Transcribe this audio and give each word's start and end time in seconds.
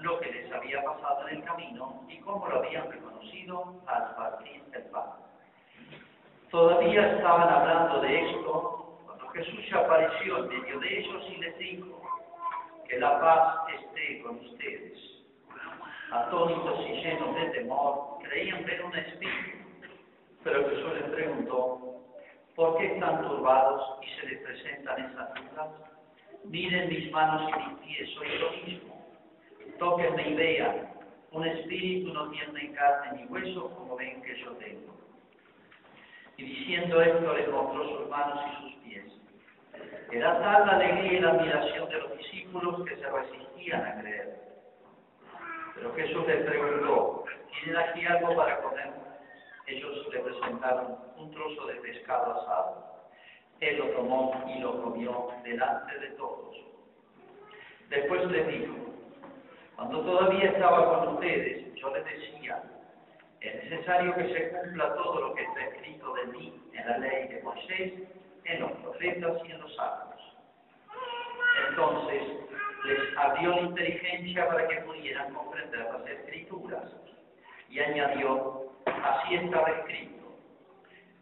lo 0.00 0.20
que 0.20 0.30
les 0.30 0.52
había 0.52 0.82
pasado 0.84 1.28
en 1.28 1.36
el 1.36 1.44
camino 1.44 2.04
y 2.08 2.18
cómo 2.20 2.48
lo 2.48 2.58
habían 2.58 2.90
reconocido 2.90 3.82
al 3.86 4.14
partir 4.14 4.62
el 4.72 4.82
pan. 4.84 5.10
Todavía 6.50 7.16
estaban 7.16 7.48
hablando 7.48 8.00
de 8.00 8.30
esto 8.30 8.98
cuando 9.04 9.28
Jesús 9.28 9.60
se 9.68 9.76
apareció 9.76 10.38
en 10.38 10.48
medio 10.48 10.78
de 10.80 10.98
ellos 10.98 11.24
y 11.28 11.36
les 11.36 11.58
dijo, 11.58 12.04
que 12.88 12.98
la 12.98 13.20
paz 13.20 13.66
esté 13.80 14.22
con 14.22 14.36
ustedes. 14.36 14.98
Atónitos 16.10 16.80
y 16.86 16.92
llenos 17.02 17.34
de 17.34 17.46
temor, 17.50 18.18
creían 18.22 18.64
ver 18.64 18.84
un 18.84 18.94
espíritu, 18.96 19.58
pero 20.44 20.68
Jesús 20.68 20.92
les 20.94 21.10
preguntó, 21.10 21.96
¿por 22.54 22.78
qué 22.78 22.94
están 22.94 23.22
turbados 23.22 23.98
y 24.02 24.20
se 24.20 24.26
les 24.26 24.42
presentan 24.42 25.04
esas 25.10 25.34
dudas? 25.34 25.70
Miren 26.44 26.88
mis 26.88 27.10
manos 27.10 27.50
y 27.50 27.68
mis 27.68 27.78
pies, 27.80 28.10
soy 28.14 28.38
lo 28.38 28.50
mismo. 28.50 28.93
Tóquenme 29.78 30.28
y 30.30 30.34
vean, 30.34 30.94
un 31.32 31.46
espíritu 31.46 32.12
no 32.12 32.30
tiene 32.30 32.72
carne 32.72 33.20
ni 33.20 33.24
hueso 33.26 33.70
como 33.76 33.96
ven 33.96 34.22
que 34.22 34.36
yo 34.40 34.52
tengo. 34.52 34.94
Y 36.36 36.44
diciendo 36.44 37.02
esto 37.02 37.34
les 37.34 37.48
mostró 37.50 37.98
sus 37.98 38.08
manos 38.08 38.40
y 38.46 38.62
sus 38.62 38.82
pies. 38.82 39.04
Era 40.12 40.40
tal 40.40 40.66
la 40.66 40.72
alegría 40.74 41.12
y 41.12 41.20
la 41.20 41.30
admiración 41.30 41.88
de 41.88 41.98
los 41.98 42.18
discípulos 42.18 42.84
que 42.84 42.96
se 42.96 43.10
resistían 43.10 43.84
a 43.84 44.00
creer. 44.00 44.44
Pero 45.74 45.94
Jesús 45.94 46.26
les 46.26 46.44
preguntó, 46.44 47.24
¿tienen 47.50 47.82
aquí 47.82 48.06
algo 48.06 48.36
para 48.36 48.60
comer? 48.62 48.92
Ellos 49.66 50.08
le 50.12 50.20
presentaron 50.20 50.98
un 51.16 51.30
trozo 51.32 51.66
de 51.66 51.74
pescado 51.76 52.40
asado. 52.40 52.94
Él 53.60 53.78
lo 53.78 53.86
tomó 53.90 54.44
y 54.54 54.60
lo 54.60 54.82
comió 54.82 55.30
delante 55.42 55.98
de 55.98 56.08
todos. 56.10 56.56
Después 57.88 58.30
les 58.30 58.46
dijo, 58.46 58.74
cuando 59.76 60.00
todavía 60.02 60.50
estaba 60.50 61.00
con 61.00 61.14
ustedes, 61.14 61.74
yo 61.74 61.94
les 61.94 62.04
decía, 62.04 62.62
es 63.40 63.64
necesario 63.64 64.14
que 64.14 64.32
se 64.32 64.50
cumpla 64.50 64.94
todo 64.94 65.20
lo 65.20 65.34
que 65.34 65.42
está 65.42 65.64
escrito 65.66 66.14
de 66.14 66.26
mí 66.26 66.62
en 66.72 66.86
la 66.86 66.98
ley 66.98 67.28
de 67.28 67.42
Moisés, 67.42 67.92
en 68.44 68.60
los 68.60 68.72
profetas 68.72 69.42
y 69.44 69.50
en 69.50 69.60
los 69.60 69.74
salmos. 69.76 70.14
Entonces 71.68 72.22
les 72.84 73.18
abrió 73.18 73.58
inteligencia 73.60 74.46
para 74.48 74.68
que 74.68 74.76
pudieran 74.82 75.34
comprender 75.34 75.80
las 75.80 76.06
escrituras 76.06 76.84
y 77.68 77.80
añadió, 77.80 78.70
así 78.86 79.34
estaba 79.34 79.70
escrito. 79.70 80.24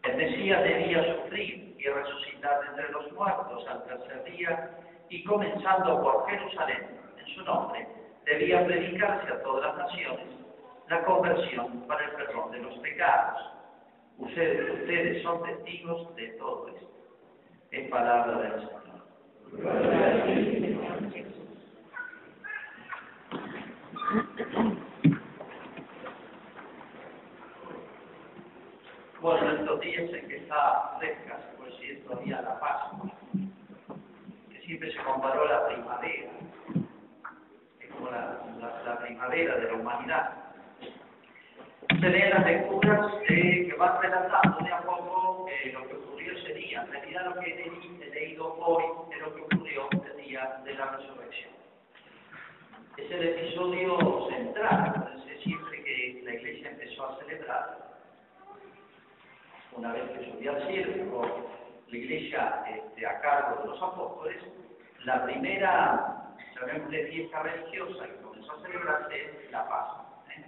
El 0.03 0.17
Mesías 0.17 0.63
debía 0.63 1.15
sufrir 1.15 1.75
y 1.79 1.87
resucitar 1.87 2.59
entre 2.69 2.89
los 2.91 3.11
muertos 3.13 3.65
al 3.67 3.83
tercer 3.85 4.23
día 4.25 4.77
y 5.09 5.23
comenzando 5.23 6.01
por 6.01 6.29
Jerusalén, 6.29 6.99
en 7.17 7.35
su 7.35 7.43
nombre, 7.43 7.87
debía 8.25 8.65
predicarse 8.65 9.31
a 9.31 9.43
todas 9.43 9.75
las 9.75 9.77
naciones 9.85 10.27
la 10.89 11.03
conversión 11.05 11.87
para 11.87 12.05
el 12.05 12.11
perdón 12.11 12.51
de 12.51 12.59
los 12.59 12.77
pecados. 12.79 13.41
Ustedes, 14.17 14.79
ustedes 14.81 15.23
son 15.23 15.43
testigos 15.43 16.15
de 16.15 16.27
todo 16.33 16.67
esto. 16.67 16.89
Es 17.71 17.89
palabra 17.89 18.37
del 18.37 18.59
Señor. 18.59 18.83
Bueno, 29.21 29.51
en 29.51 29.59
estos 29.61 29.79
días 29.79 30.13
en 30.13 30.27
que 30.27 30.35
está 30.35 30.97
fresca, 30.99 31.39
se 31.39 31.57
puede 31.57 31.71
decir 31.71 32.03
todavía 32.05 32.41
la 32.41 32.59
Pascua, 32.59 33.09
que 34.51 34.59
siempre 34.65 34.91
se 34.91 35.01
comparó 35.01 35.45
a 35.45 35.51
la 35.51 35.67
primavera, 35.67 36.31
es 37.79 37.89
como 37.91 38.11
la, 38.11 38.37
la, 38.59 38.83
la 38.83 38.97
primavera 39.23 39.55
de 39.57 39.67
la 39.67 39.73
humanidad. 39.73 40.29
Se 41.87 42.09
leen 42.09 42.29
las 42.31 42.45
lecturas 42.45 43.13
eh, 43.29 43.67
que 43.67 43.75
van 43.77 44.01
relatando 44.01 44.57
de 44.63 44.73
a 44.73 44.81
poco 44.81 45.47
eh, 45.49 45.71
lo 45.71 45.87
que 45.87 45.95
ocurrió 45.95 46.33
ese 46.33 46.53
día. 46.53 46.81
En 46.81 46.91
realidad 46.91 47.25
lo 47.25 47.39
que 47.39 47.51
he, 47.51 48.09
leído 48.13 48.53
hoy 48.55 48.83
es 49.11 49.21
lo 49.21 49.35
que 49.35 49.41
ocurrió 49.41 49.89
el 49.91 50.25
día 50.25 50.61
de 50.63 50.73
la 50.75 50.85
resurrección. 50.97 51.51
Es 52.97 53.11
el 53.11 53.23
episodio 53.23 54.27
central, 54.29 55.23
siempre 55.41 55.83
que 55.83 56.21
la 56.23 56.33
iglesia 56.35 56.69
empezó 56.69 57.05
a 57.05 57.19
celebrar 57.19 57.93
una 59.75 59.93
vez 59.93 60.03
que 60.11 60.31
subió 60.31 60.55
al 60.55 60.67
cielo, 60.67 61.47
la 61.87 61.97
iglesia 61.97 62.63
este, 62.69 63.07
a 63.07 63.19
cargo 63.21 63.61
de 63.61 63.69
los 63.69 63.81
apóstoles, 63.81 64.37
la 65.05 65.23
primera, 65.25 66.35
llamémosle 66.55 67.07
fiesta 67.07 67.43
religiosa 67.43 68.05
a 68.49 68.61
celebrarse 68.61 69.47
la 69.51 69.67
Pascua. 69.67 70.23
¿eh? 70.29 70.45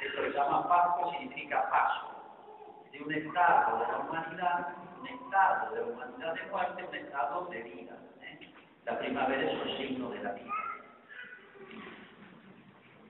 Que 0.00 0.10
se 0.10 0.30
llama 0.30 0.68
Pascua 0.68 1.12
significa 1.18 1.68
paso, 1.70 2.10
de 2.92 3.02
un 3.02 3.12
estado 3.12 3.78
de 3.78 3.92
la 3.92 3.98
humanidad, 3.98 4.68
un 5.00 5.06
estado 5.06 5.74
de 5.74 5.80
la 5.80 5.86
humanidad 5.86 6.34
de 6.34 6.42
muerte, 6.50 6.84
un 6.84 6.94
estado 6.94 7.46
de 7.46 7.62
vida. 7.62 7.96
¿eh? 8.22 8.52
La 8.84 8.98
primavera 8.98 9.50
es 9.50 9.62
un 9.62 9.76
signo 9.76 10.10
de 10.10 10.22
la 10.22 10.32
vida. 10.32 10.52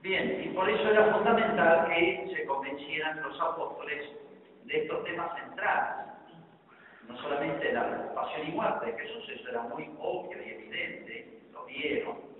Bien, 0.01 0.43
y 0.43 0.53
por 0.53 0.69
eso 0.69 0.87
era 0.89 1.13
fundamental 1.13 1.87
que 1.87 2.31
se 2.35 2.45
convencieran 2.45 3.23
los 3.23 3.41
apóstoles 3.41 4.07
de 4.65 4.83
estos 4.83 5.03
temas 5.03 5.33
centrales. 5.39 6.05
No 7.07 7.17
solamente 7.17 7.73
la 7.73 8.13
pasión 8.13 8.47
y 8.47 8.51
muerte 8.51 8.85
de 8.85 8.99
Jesús, 8.99 9.29
eso 9.29 9.49
era 9.49 9.61
muy 9.61 9.89
obvio 9.99 10.41
y 10.43 10.49
evidente, 10.49 11.41
lo 11.51 11.65
vieron, 11.65 12.34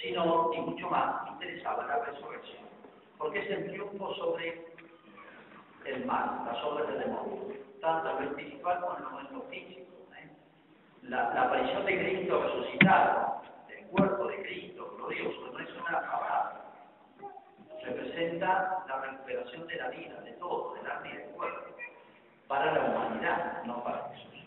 sino, 0.00 0.50
y 0.54 0.60
mucho 0.60 0.88
más, 0.88 1.28
interesaba 1.28 1.86
la 1.86 2.04
resurrección, 2.04 2.64
porque 3.18 3.40
es 3.40 3.50
el 3.50 3.70
triunfo 3.70 4.14
sobre 4.14 4.66
el 5.84 6.04
mal, 6.06 6.42
las 6.46 6.62
obras 6.64 6.88
del 6.88 7.00
demonio, 7.00 7.54
tanto 7.80 8.10
en 8.10 8.24
lo 8.24 8.30
espiritual 8.30 8.80
como 8.80 9.20
en 9.20 9.32
lo 9.32 9.42
físico. 9.42 9.90
¿eh? 10.16 10.28
La, 11.02 11.34
la, 11.34 11.42
aparición 11.42 11.84
de 11.84 11.98
Cristo 11.98 12.42
resucitado, 12.42 13.42
del 13.68 13.86
cuerpo 13.86 14.26
de 14.26 14.42
Cristo, 14.42 14.94
glorioso, 14.96 15.52
no 15.52 15.58
es 15.58 15.70
una 15.74 16.00
palabra, 16.00 16.60
representa 17.82 18.84
la 18.86 19.00
recuperación 19.00 19.66
de 19.66 19.76
la 19.76 19.88
vida, 19.88 20.20
de 20.20 20.32
todo, 20.32 20.74
del 20.74 20.90
alma 20.90 21.08
y 21.08 21.16
del 21.16 21.30
cuerpo, 21.30 21.76
para 22.48 22.72
la 22.72 22.84
humanidad, 22.84 23.62
no 23.64 23.82
para 23.84 24.08
Jesús. 24.10 24.44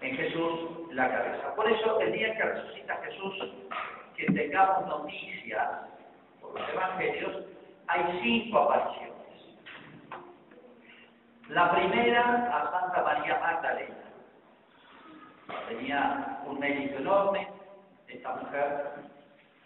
En 0.00 0.16
Jesús 0.16 0.70
la 0.90 1.08
cabeza. 1.08 1.54
Por 1.54 1.70
eso, 1.70 2.00
el 2.00 2.12
día 2.12 2.36
que 2.36 2.42
resucita 2.42 2.96
Jesús, 3.04 3.34
que 4.22 4.32
tengamos 4.32 4.86
noticias 4.86 5.68
por 6.40 6.58
los 6.58 6.68
evangelios, 6.68 7.44
hay 7.88 8.20
cinco 8.22 8.58
apariciones. 8.60 9.12
La 11.48 11.72
primera 11.72 12.56
a 12.56 12.70
Santa 12.70 13.02
María 13.02 13.40
Magdalena. 13.40 13.96
Tenía 15.68 16.40
un 16.46 16.60
mérito 16.60 16.98
enorme 16.98 17.48
esta 18.06 18.34
mujer 18.36 18.92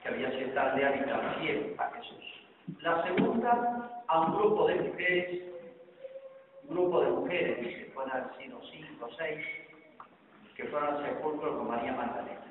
que 0.02 0.08
había 0.08 0.30
sido 0.30 0.54
tan 0.54 0.76
leal 0.76 0.94
y 0.94 1.40
fiel 1.40 1.76
a 1.78 1.90
Jesús. 1.90 2.24
La 2.80 3.02
segunda, 3.04 4.02
a 4.08 4.20
un 4.20 4.36
grupo 4.36 4.68
de 4.68 4.76
mujeres, 4.76 5.42
un 6.64 6.76
grupo 6.76 7.00
de 7.02 7.10
mujeres, 7.10 7.58
que 7.58 7.92
pueden 7.92 8.10
haber 8.10 8.36
sido 8.38 8.60
cinco 8.72 9.04
o 9.04 9.12
seis, 9.16 9.44
que 10.56 10.64
fueron 10.64 10.96
al 10.96 11.04
sepulcro 11.04 11.58
con 11.58 11.68
María 11.68 11.92
Magdalena. 11.92 12.45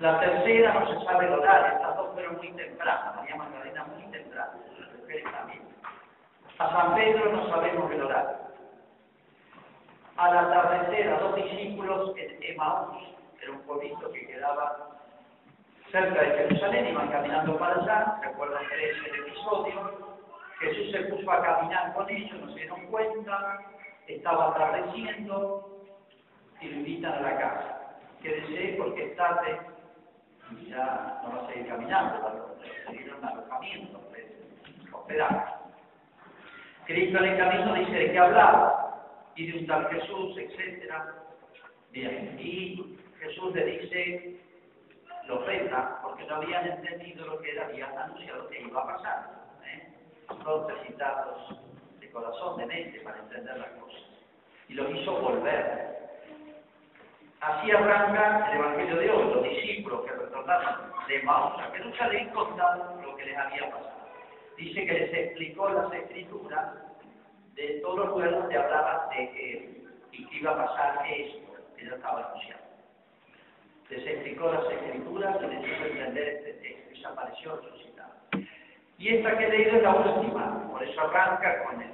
La 0.00 0.20
tercera 0.20 0.74
no 0.74 0.86
se 0.86 1.04
sabe 1.04 1.26
el 1.26 1.32
horario, 1.32 1.76
estas 1.76 1.96
dos 1.96 2.14
fueron 2.14 2.36
muy 2.36 2.52
tempranas, 2.52 3.16
María 3.16 3.36
Magdalena 3.36 3.84
muy 3.84 4.02
temprana, 4.12 4.52
las 4.78 5.00
mujeres 5.00 5.24
también. 5.32 5.62
A 6.58 6.70
San 6.70 6.94
Pedro 6.94 7.32
no 7.32 7.48
sabemos 7.48 7.90
el 7.90 8.02
horario. 8.02 8.36
Al 10.16 10.38
atardecer, 10.38 11.12
a 11.12 11.18
dos 11.18 11.34
discípulos 11.36 12.12
en 12.16 12.42
Emaús, 12.42 13.08
era 13.42 13.52
un 13.52 13.60
pueblito 13.60 14.10
que 14.12 14.26
quedaba 14.26 14.88
cerca 15.90 16.20
de 16.20 16.30
Jerusalén, 16.30 16.88
iban 16.88 17.08
caminando 17.08 17.58
para 17.58 17.80
allá, 17.80 18.20
recuerdan 18.22 18.62
el 18.72 19.20
episodio, 19.20 20.18
Jesús 20.60 20.90
se 20.92 20.98
puso 21.04 21.30
a 21.30 21.42
caminar 21.42 21.94
con 21.94 22.10
ellos, 22.10 22.40
no 22.40 22.48
se 22.48 22.60
dieron 22.60 22.86
cuenta, 22.86 23.60
estaba 24.06 24.50
atardeciendo 24.50 25.84
y 26.60 26.68
lo 26.68 26.76
invitan 26.76 27.14
a 27.14 27.20
la 27.20 27.38
casa. 27.38 27.77
Quédese 28.22 28.74
porque 28.78 29.04
es 29.04 29.16
tarde 29.16 29.60
y 30.50 30.70
ya 30.70 31.20
no 31.22 31.36
va 31.36 31.44
a 31.44 31.52
seguir 31.52 31.68
caminando, 31.68 32.22
va 32.22 32.30
a 32.30 32.90
seguir 32.90 33.14
un 33.14 33.24
alojamiento, 33.24 34.00
hospedar. 34.92 35.58
Cristo 36.86 37.18
en 37.18 37.24
el 37.24 37.38
camino 37.38 37.74
dice 37.74 37.92
de 37.92 38.12
qué 38.12 38.18
hablaba 38.18 39.30
y 39.36 39.52
de 39.52 39.58
un 39.58 39.66
tal 39.66 39.88
Jesús, 39.90 40.36
etc. 40.38 40.92
Bien, 41.92 42.36
y 42.40 42.98
Jesús 43.20 43.54
le 43.54 43.64
dice, 43.66 44.40
lo 45.26 45.44
reta, 45.44 46.00
porque 46.02 46.24
no 46.24 46.36
habían 46.36 46.66
entendido 46.66 47.26
lo 47.26 47.38
que 47.40 47.50
él 47.50 47.58
había 47.58 47.88
anunciado 47.88 48.48
que 48.48 48.62
iba 48.62 48.80
a 48.80 48.86
pasar. 48.86 49.30
¿eh? 49.64 49.92
Necesitados 50.66 51.60
de 52.00 52.10
corazón, 52.10 52.56
de 52.58 52.66
mente, 52.66 53.00
para 53.00 53.18
entender 53.18 53.58
las 53.58 53.70
cosas. 53.72 54.00
Y 54.68 54.74
lo 54.74 54.90
hizo 54.90 55.20
volver. 55.20 56.07
Así 57.40 57.70
arranca 57.70 58.50
el 58.50 58.58
Evangelio 58.58 58.96
de 58.96 59.10
hoy. 59.10 59.34
Los 59.34 59.44
discípulos 59.44 60.04
que 60.04 60.12
retornaron 60.12 60.90
de 61.06 61.22
Maús 61.22 61.60
a 61.60 61.70
Jerusalén 61.70 62.30
contaron 62.30 63.02
lo 63.02 63.16
que 63.16 63.26
les 63.26 63.38
había 63.38 63.70
pasado. 63.70 64.08
Dice 64.56 64.86
que 64.86 64.92
les 64.92 65.14
explicó 65.14 65.68
las 65.68 65.92
escrituras 65.92 66.74
de 67.54 67.80
todos 67.80 67.98
los 67.98 68.08
lugares 68.08 68.34
donde 68.34 68.56
hablaba 68.56 69.08
de 69.10 69.30
que, 69.30 69.78
iba 70.12 70.50
a 70.50 70.66
pasar 70.66 71.06
esto, 71.08 71.54
que 71.76 71.86
ya 71.86 71.94
estaba 71.94 72.26
anunciado. 72.26 72.62
Les 73.90 74.06
explicó 74.06 74.52
las 74.52 74.70
escrituras 74.72 75.36
y 75.40 75.46
les 75.46 75.68
hizo 75.68 75.86
entender 75.86 76.28
este 76.28 76.52
texto 76.54 76.94
y 76.94 77.00
se 77.00 77.06
apareció 77.06 77.56
resucitado. 77.56 78.14
Y 78.98 79.08
esta 79.14 79.38
que 79.38 79.44
he 79.44 79.50
leído 79.50 79.76
es 79.76 79.82
la 79.84 79.94
última, 79.94 80.68
por 80.70 80.82
eso 80.82 81.00
arranca 81.00 81.64
con 81.64 81.80
el 81.80 81.90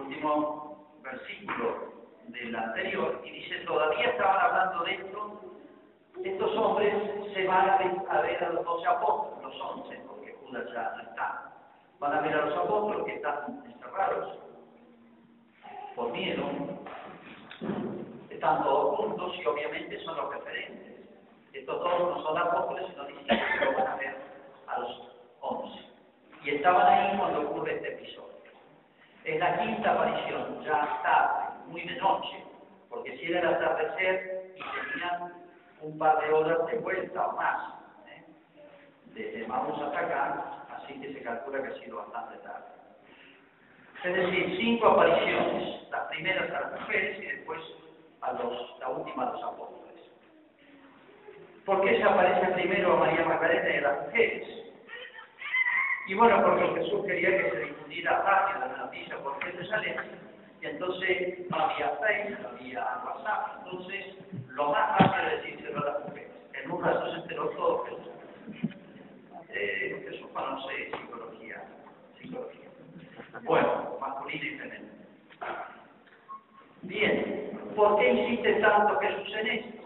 último 0.00 0.92
versículo 1.02 1.97
del 2.28 2.54
anterior 2.54 3.20
y 3.24 3.30
dice, 3.30 3.58
todavía 3.66 4.10
estaban 4.10 4.40
hablando 4.40 4.84
de 4.84 4.94
esto, 4.94 5.40
estos 6.24 6.56
hombres 6.56 6.94
se 7.32 7.46
van 7.46 7.70
a 7.70 8.20
ver 8.20 8.44
a 8.44 8.48
los 8.50 8.64
doce 8.64 8.86
apóstoles, 8.86 9.44
los 9.44 9.60
once, 9.60 9.98
porque 10.06 10.36
Judas 10.40 10.64
ya 10.72 10.92
no 10.96 11.02
está. 11.02 11.52
Van 12.00 12.12
a 12.12 12.20
ver 12.20 12.34
a 12.34 12.46
los 12.46 12.58
apóstoles 12.58 13.04
que 13.04 13.14
están 13.14 13.62
encerrados 13.66 14.38
por 15.94 16.12
miedo, 16.12 16.44
están 18.30 18.62
todos 18.62 18.96
juntos 18.96 19.34
y 19.36 19.46
obviamente 19.46 19.98
son 20.04 20.16
los 20.16 20.32
referentes. 20.34 21.08
Estos 21.52 21.80
dos 21.80 21.98
no 21.98 22.22
son 22.22 22.38
apóstoles, 22.38 22.86
sino 22.90 23.04
discípulos 23.04 23.40
que 23.58 23.74
van 23.74 23.86
a 23.86 23.96
ver 23.96 24.16
a 24.66 24.78
los 24.78 25.12
once. 25.40 25.88
Y 26.44 26.50
estaban 26.50 26.86
ahí 26.86 27.18
cuando 27.18 27.40
ocurre 27.42 27.74
este 27.74 27.94
episodio. 27.94 28.28
Es 29.24 29.40
la 29.40 29.58
quinta 29.58 29.92
aparición, 29.92 30.62
ya 30.64 31.00
tarde, 31.02 31.47
muy 31.68 31.82
de 31.82 31.96
noche, 31.96 32.44
porque 32.88 33.16
si 33.18 33.32
era 33.32 33.40
el 33.40 33.54
atardecer 33.54 34.54
y 34.56 34.90
tenían 34.90 35.34
un 35.80 35.98
par 35.98 36.20
de 36.20 36.32
horas 36.32 36.66
de 36.66 36.78
vuelta 36.78 37.26
o 37.26 37.36
más, 37.36 37.74
¿eh? 38.08 38.24
desde 39.06 39.46
Maús 39.46 39.80
hasta 39.80 39.98
acá, 39.98 40.66
así 40.76 41.00
que 41.00 41.12
se 41.12 41.22
calcula 41.22 41.62
que 41.62 41.68
ha 41.68 41.84
sido 41.84 41.98
bastante 41.98 42.38
tarde. 42.38 42.66
Es 44.04 44.14
decir, 44.14 44.56
cinco 44.58 44.88
apariciones, 44.88 45.90
las 45.90 46.06
primeras 46.06 46.50
a 46.50 46.60
las 46.60 46.80
mujeres 46.80 47.18
y 47.18 47.26
después 47.26 47.60
a 48.20 48.32
los, 48.32 48.78
la 48.80 48.88
última 48.90 49.28
a 49.28 49.32
los 49.32 49.42
apóstoles. 49.42 49.88
¿Por 51.64 51.82
qué 51.82 51.96
se 51.96 52.02
aparece 52.02 52.52
primero 52.52 52.94
a 52.94 53.00
María 53.00 53.24
Magdalena 53.24 53.70
y 53.70 53.76
a 53.76 53.80
las 53.80 54.06
mujeres? 54.06 54.48
Y 56.06 56.14
bueno, 56.14 56.42
porque 56.42 56.80
Jesús 56.80 57.04
quería 57.06 57.36
que 57.36 57.50
se 57.50 57.58
difundiera 57.64 58.22
rápido 58.22 58.60
la 58.60 58.84
noticia 58.84 59.18
por 59.18 59.42
Jerusalén, 59.44 59.96
y 60.60 60.66
entonces 60.66 61.50
no 61.50 61.56
había 61.56 61.98
Facebook, 61.98 62.38
no 62.42 62.48
había 62.48 63.02
WhatsApp, 63.04 63.58
entonces 63.64 64.16
lo 64.48 64.70
más 64.70 64.98
rápido 64.98 65.28
es 65.28 65.42
decírselo 65.42 65.80
a 65.80 65.84
las 65.84 66.04
mujeres. 66.04 66.30
En 66.54 66.70
un 66.70 66.84
rato 66.84 67.12
se 67.12 67.20
enteró 67.20 67.48
todo. 67.50 67.84
Eh, 69.50 70.06
Jesús 70.08 70.28
conoce 70.32 70.90
psicología, 70.90 71.62
psicología. 72.20 72.68
Bueno, 73.44 73.98
masculino 74.00 74.44
y 74.44 74.58
femenino. 74.58 74.88
Bien, 76.82 77.60
¿por 77.76 77.98
qué 77.98 78.12
insiste 78.12 78.54
tanto 78.54 78.98
Jesús 78.98 79.34
en 79.36 79.46
esto? 79.46 79.78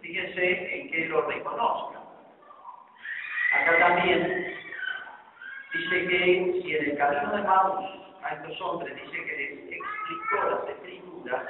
Fíjense 0.00 0.80
en 0.80 0.90
que 0.90 1.06
lo 1.06 1.22
reconozca. 1.22 2.00
Acá 3.52 3.78
también 3.78 4.54
dice 5.72 6.08
que 6.08 6.60
si 6.62 6.76
en 6.76 6.90
el 6.90 6.96
camino 6.96 7.36
de 7.36 7.42
Maús 7.42 8.05
a 8.26 8.34
estos 8.34 8.60
hombres 8.60 8.94
dice 8.94 9.24
que 9.24 9.36
les 9.36 9.52
explicó 9.52 10.48
las 10.50 10.68
escrituras, 10.68 11.46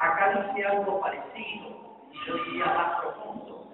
acá 0.00 0.46
dice 0.46 0.66
algo 0.66 1.00
parecido, 1.00 1.98
y 2.10 2.26
yo 2.26 2.44
diría 2.44 2.66
más 2.66 3.00
profundo. 3.00 3.68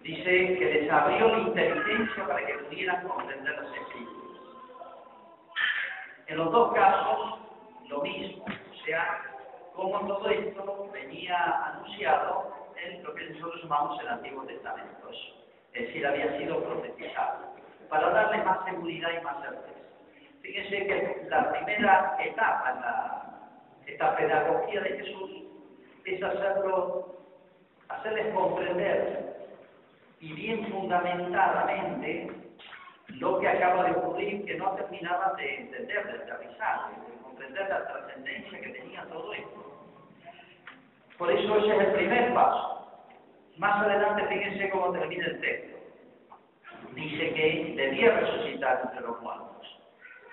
Dice 0.00 0.58
que 0.58 0.64
les 0.64 0.90
abrió 0.90 1.28
la 1.28 1.38
inteligencia 1.38 2.26
para 2.26 2.46
que 2.46 2.54
pudieran 2.54 3.06
comprender 3.08 3.62
las 3.62 3.74
escrituras. 3.74 4.40
En 6.26 6.36
los 6.38 6.52
dos 6.52 6.74
casos, 6.74 7.38
lo 7.88 8.00
mismo, 8.00 8.44
o 8.44 8.84
sea, 8.86 9.22
como 9.74 10.06
todo 10.06 10.28
esto 10.30 10.90
venía 10.92 11.36
anunciado 11.66 12.54
en 12.76 13.02
lo 13.02 13.14
que 13.14 13.30
nosotros 13.30 13.62
llamamos 13.62 14.00
el 14.00 14.08
Antiguo 14.08 14.44
Testamento, 14.44 15.10
es 15.74 15.86
decir, 15.86 16.06
había 16.06 16.38
sido 16.38 16.62
profetizado 16.64 17.54
para 17.90 18.10
darle 18.10 18.42
más 18.44 18.64
seguridad 18.64 19.10
y 19.10 19.24
más 19.24 19.42
certeza. 19.42 19.83
Fíjense 20.44 20.86
que 20.86 21.26
la 21.30 21.50
primera 21.52 22.16
etapa 22.20 22.70
la, 22.74 23.24
esta 23.86 24.14
pedagogía 24.14 24.82
de 24.82 24.98
Jesús 24.98 25.30
es 26.04 26.22
hacerlo, 26.22 27.16
hacerles 27.88 28.34
comprender 28.34 29.36
y 30.20 30.34
bien 30.34 30.66
fundamentadamente 30.70 32.30
lo 33.08 33.40
que 33.40 33.48
acaba 33.48 33.84
de 33.84 33.92
ocurrir, 33.92 34.44
que 34.44 34.56
no 34.56 34.72
terminaban 34.72 35.34
de 35.36 35.56
entender, 35.56 36.06
de 36.06 36.22
aterrizar, 36.22 36.90
de 36.90 37.22
comprender 37.22 37.66
la 37.66 37.86
trascendencia 37.86 38.60
que 38.60 38.68
tenía 38.68 39.02
todo 39.04 39.32
esto. 39.32 39.88
Por 41.16 41.32
eso 41.32 41.56
ese 41.56 41.74
es 41.74 41.88
el 41.88 41.92
primer 41.94 42.34
paso. 42.34 43.08
Más 43.56 43.82
adelante, 43.82 44.26
fíjense 44.26 44.68
cómo 44.68 44.92
termina 44.92 45.24
el 45.24 45.40
texto 45.40 45.74
dice 46.94 47.34
que 47.34 47.74
debía 47.76 48.10
resucitar 48.12 48.82
entre 48.84 49.00
los 49.00 49.20
muertos. 49.22 49.53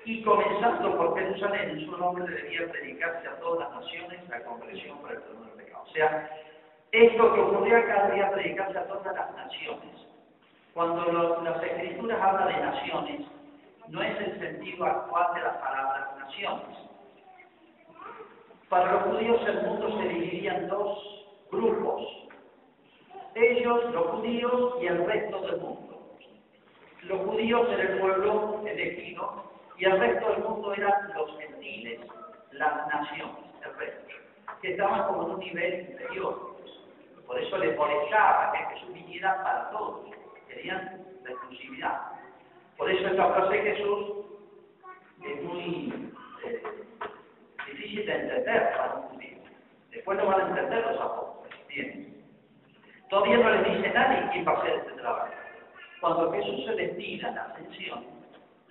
Y 0.06 0.24
comenzando 0.24 0.98
por 0.98 1.18
Jerusalén, 1.18 1.72
en 1.72 1.86
su 1.86 1.98
nombre 1.98 2.26
debía 2.34 2.72
predicarse 2.72 3.28
a 3.28 3.40
todas 3.40 3.70
las 3.70 3.82
naciones 3.82 4.30
la 4.30 4.44
conversión 4.44 4.98
por 5.00 5.12
el 5.12 5.22
perdón 5.22 5.48
del 5.48 5.66
pecado. 5.66 5.84
O 5.84 5.92
sea, 5.92 6.30
esto 6.92 7.34
que 7.34 7.40
ocurrió 7.40 7.78
acá 7.78 8.08
debía 8.08 8.32
predicarse 8.32 8.78
a 8.80 8.88
todas 8.88 9.16
las 9.16 9.36
naciones. 9.36 10.08
Cuando 10.74 11.42
las 11.44 11.64
escrituras 11.64 12.22
hablan 12.22 12.48
de 12.48 12.66
naciones, 12.66 13.22
no 13.90 14.02
es 14.02 14.20
el 14.22 14.40
sentido 14.40 14.86
actual 14.86 15.34
de 15.36 15.42
las 15.42 15.58
palabras 15.58 16.18
naciones. 16.18 16.78
Para 18.70 18.94
los 18.94 19.04
judíos 19.04 19.42
el 19.48 19.62
mundo 19.64 19.98
se 19.98 20.08
dividía 20.08 20.58
en 20.58 20.68
dos 20.70 21.26
grupos. 21.52 22.02
Ellos, 23.36 23.92
los 23.92 24.08
judíos, 24.08 24.76
y 24.82 24.88
el 24.88 25.06
resto 25.06 25.42
del 25.42 25.58
mundo 25.58 25.92
los 27.04 27.22
judíos 27.22 27.68
eran 27.70 27.94
el 27.94 28.00
pueblo 28.00 28.62
elegido 28.66 29.51
y 29.82 29.86
el 29.86 30.00
resto 30.00 30.30
del 30.30 30.44
mundo 30.44 30.74
eran 30.76 31.12
los 31.16 31.40
gentiles, 31.40 32.00
las 32.52 32.88
naciones, 32.88 33.36
el 33.66 33.76
resto, 33.78 34.14
que 34.62 34.74
estaban 34.74 35.08
como 35.08 35.24
en 35.24 35.32
un 35.32 35.40
nivel 35.40 35.90
inferior. 35.90 36.56
Por 37.26 37.42
eso 37.42 37.58
les 37.58 37.76
molestaba 37.76 38.52
que 38.52 38.76
Jesús 38.76 38.94
viniera 38.94 39.42
para 39.44 39.72
todos, 39.72 40.06
querían 40.48 41.04
la 41.24 41.32
exclusividad. 41.32 42.00
Por 42.78 42.92
eso 42.92 43.08
esta 43.08 43.34
frase 43.34 43.56
de 43.56 43.76
Jesús 43.76 44.16
es 45.26 45.44
muy 45.46 46.12
eh, 46.46 46.64
difícil 47.66 48.06
de 48.06 48.14
entender 48.14 48.74
para 48.78 48.94
un 48.94 49.02
judío. 49.10 49.38
Después 49.90 50.16
lo 50.20 50.28
van 50.28 50.42
a 50.42 50.50
entender 50.50 50.86
los 50.86 51.02
apóstoles. 51.02 51.68
Bien. 51.70 52.24
Todavía 53.10 53.38
no 53.38 53.50
les 53.50 53.78
dice 53.78 53.90
nadie 53.96 54.30
quién 54.32 54.48
va 54.48 54.52
a 54.52 54.58
hacer 54.58 54.74
este 54.76 54.92
trabajo 54.92 55.34
cuando 56.02 56.32
Jesús 56.34 56.66
se 56.66 56.76
destina 56.76 57.32
la 57.32 57.44
ascensión, 57.46 58.21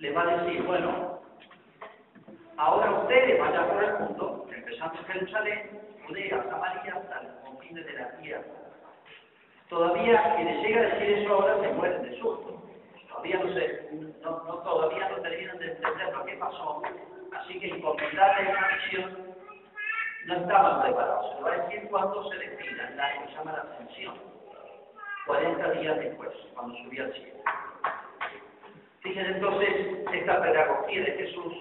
le 0.01 0.11
va 0.13 0.23
a 0.23 0.37
decir, 0.37 0.63
bueno, 0.63 1.21
ahora 2.57 2.91
ustedes 3.01 3.39
vayan 3.39 3.69
por 3.69 3.83
el 3.83 3.99
mundo, 3.99 4.47
empezando 4.51 4.97
en 4.99 5.05
Jerusalén, 5.05 5.79
Judea, 6.07 6.43
Samaria, 6.49 6.95
hasta 6.95 7.21
el 7.21 7.27
confines 7.45 7.85
de 7.85 7.93
la 7.93 8.17
tierra. 8.17 8.43
Todavía 9.69 10.35
quienes 10.35 10.63
llega 10.63 10.81
a 10.81 10.95
decir 10.95 11.19
eso 11.19 11.33
ahora 11.33 11.61
se 11.61 11.73
mueren 11.73 12.01
de 12.01 12.19
susto. 12.19 12.63
Todavía 13.09 13.43
no, 13.43 13.53
se, 13.53 13.89
no, 14.23 14.31
todavía 14.63 15.07
no 15.09 15.17
terminan 15.17 15.59
de 15.59 15.71
entender 15.71 16.13
lo 16.13 16.25
que 16.25 16.33
pasó, 16.33 16.81
así 17.33 17.59
que 17.59 17.67
encomendarle 17.67 18.49
una 18.49 18.69
misión 18.75 19.35
no 20.25 20.35
estaban 20.35 20.81
preparados. 20.81 21.35
Se 21.35 21.43
va 21.43 21.51
a 21.51 21.57
decir 21.57 21.87
cuándo 21.89 22.27
se 22.31 22.37
destinan, 22.37 22.97
la 22.97 23.13
que 23.13 23.27
se 23.27 23.33
llama 23.33 23.51
la 23.51 23.61
ascensión. 23.61 24.15
40 25.27 25.71
días 25.73 25.97
después, 25.99 26.31
cuando 26.55 26.75
subió 26.77 27.03
al 27.03 27.13
cielo. 27.13 27.41
Fíjense 29.01 29.31
entonces 29.31 29.69
esta 30.13 30.41
pedagogía 30.41 31.03
de 31.03 31.11
Jesús 31.13 31.53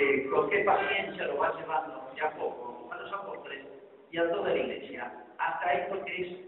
eh, 0.00 0.28
con 0.28 0.50
qué 0.50 0.64
paciencia 0.64 1.26
lo 1.26 1.38
va 1.38 1.54
llevando 1.56 2.10
de 2.14 2.22
a 2.22 2.30
poco 2.32 2.90
a 2.92 2.96
los 2.96 3.12
apóstoles 3.12 3.64
y 4.10 4.18
a 4.18 4.30
toda 4.30 4.50
la 4.50 4.56
iglesia, 4.56 5.12
hasta 5.38 5.72
esto 5.72 6.04
que 6.04 6.22
es, 6.22 6.38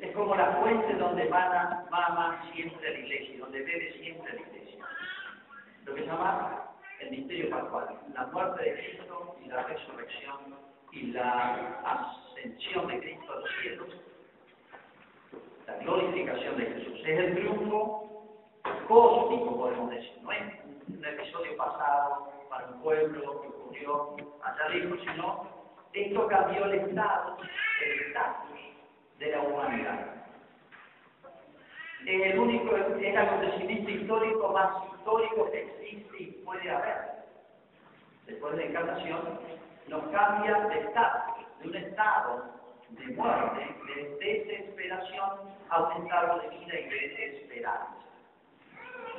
es 0.00 0.14
como 0.14 0.36
la 0.36 0.52
fuente 0.56 0.94
donde 0.94 1.24
mana, 1.28 1.84
mama 1.90 2.44
siempre 2.52 2.92
la 2.92 2.98
iglesia, 2.98 3.38
donde 3.40 3.58
bebe 3.58 3.92
siempre 4.00 4.32
la 4.34 4.40
iglesia. 4.40 4.84
Lo 5.84 5.94
que 5.94 6.06
llama 6.06 6.70
el 7.00 7.10
misterio 7.10 7.50
pascual, 7.50 7.98
la 8.14 8.26
muerte 8.26 8.62
de 8.62 8.74
Cristo 8.74 9.36
y 9.44 9.48
la 9.48 9.62
resurrección 9.64 10.56
y 10.92 11.02
la 11.08 11.80
ascensión 11.84 12.86
de 12.86 13.00
Cristo 13.00 13.32
a 13.32 13.36
los 13.36 13.50
cielos, 13.60 13.88
la 15.66 15.76
glorificación 15.78 16.56
de 16.56 16.66
Jesús. 16.66 17.00
Es 17.04 17.18
el 17.18 17.34
triunfo 17.34 18.01
cósmico, 18.88 19.56
podemos 19.56 19.90
decir, 19.90 20.18
no 20.22 20.32
es 20.32 20.42
un 20.88 21.04
episodio 21.04 21.56
pasado 21.56 22.32
para 22.48 22.68
un 22.68 22.82
pueblo 22.82 23.40
que 23.40 23.48
ocurrió 23.48 24.16
allá 24.42 24.68
lejos, 24.68 24.98
sino 25.00 25.46
esto 25.92 26.26
cambió 26.26 26.64
el 26.66 26.74
estado, 26.74 27.36
el 27.84 28.00
estatus 28.00 28.50
de 29.18 29.30
la 29.30 29.40
humanidad. 29.40 30.06
El 32.06 32.38
único, 32.38 32.74
el 32.76 33.16
acontecimiento 33.16 33.90
histórico 33.90 34.48
más 34.48 34.92
histórico 34.92 35.50
que 35.50 35.62
existe 35.62 36.22
y 36.22 36.26
puede 36.44 36.68
haber. 36.68 37.12
Después 38.26 38.56
de 38.56 38.64
la 38.64 38.70
encarnación, 38.70 39.40
nos 39.88 40.02
cambia 40.10 40.58
de 40.60 40.80
estatus, 40.80 41.46
de 41.60 41.68
un 41.68 41.76
estado 41.76 42.44
de 42.90 43.06
muerte, 43.14 43.76
de 43.86 44.18
desesperación, 44.18 45.30
a 45.70 45.82
un 45.82 46.02
estado 46.04 46.40
de 46.40 46.48
vida 46.48 46.80
y 46.80 46.88
de 46.88 47.36
esperanza. 47.38 48.02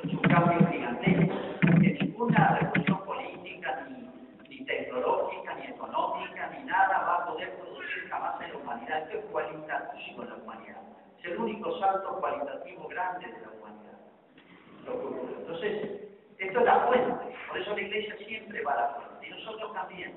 Es 0.04 0.12
un 0.12 0.22
cambio 0.22 0.66
gigantesco 0.68 1.34
que 1.80 1.98
ninguna 2.00 2.58
revolución 2.60 3.04
política, 3.04 3.86
ni, 3.88 4.10
ni 4.48 4.64
tecnológica, 4.64 5.54
ni 5.54 5.66
económica, 5.66 6.50
ni 6.50 6.64
nada 6.64 6.98
va 6.98 7.14
a 7.16 7.26
poder 7.26 7.50
producir 7.56 8.08
jamás 8.08 8.40
en 8.40 8.52
la 8.52 8.58
humanidad. 8.58 9.02
Esto 9.02 9.18
es 9.18 9.24
cualitativo 9.26 10.22
en 10.22 10.28
la 10.28 10.34
humanidad. 10.36 10.82
Es 11.18 11.24
el 11.26 11.38
único 11.38 11.78
salto 11.78 12.20
cualitativo 12.20 12.88
grande 12.88 13.26
de 13.26 13.40
la 13.40 13.50
humanidad. 13.50 13.98
Lo. 14.84 15.34
Entonces, 15.40 16.04
esto 16.38 16.58
es 16.58 16.64
la 16.64 16.80
fuente. 16.86 17.36
Por 17.48 17.58
eso 17.58 17.74
la 17.74 17.80
iglesia 17.80 18.16
siempre 18.26 18.62
va 18.62 18.72
a 18.72 18.76
la 18.76 18.88
fuente. 18.94 19.26
Y 19.26 19.30
nosotros 19.30 19.72
también. 19.72 20.12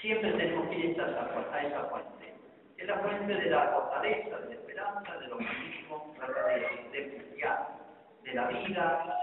Siempre 0.00 0.32
tenemos 0.32 0.68
que 0.68 0.76
ir 0.76 1.00
a 1.00 1.06
esa, 1.62 1.84
fuente. 1.90 2.34
Es 2.78 2.86
la 2.86 2.98
fuente 3.00 3.34
de 3.34 3.50
la 3.50 3.68
fortaleza, 3.68 4.38
de 4.38 4.48
la 4.48 4.54
esperanza, 4.54 5.18
del 5.18 5.32
optimismo 5.32 6.14
verdadero, 6.18 6.68
del 6.90 7.14
cristiano, 7.14 7.66
de 7.78 7.79
la 8.34 8.48
vida. 8.48 9.16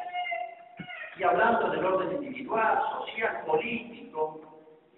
Y 1.18 1.24
hablando 1.24 1.70
del 1.72 1.86
orden 1.86 2.24
individual, 2.24 2.80
social, 2.92 3.44
político, 3.46 4.42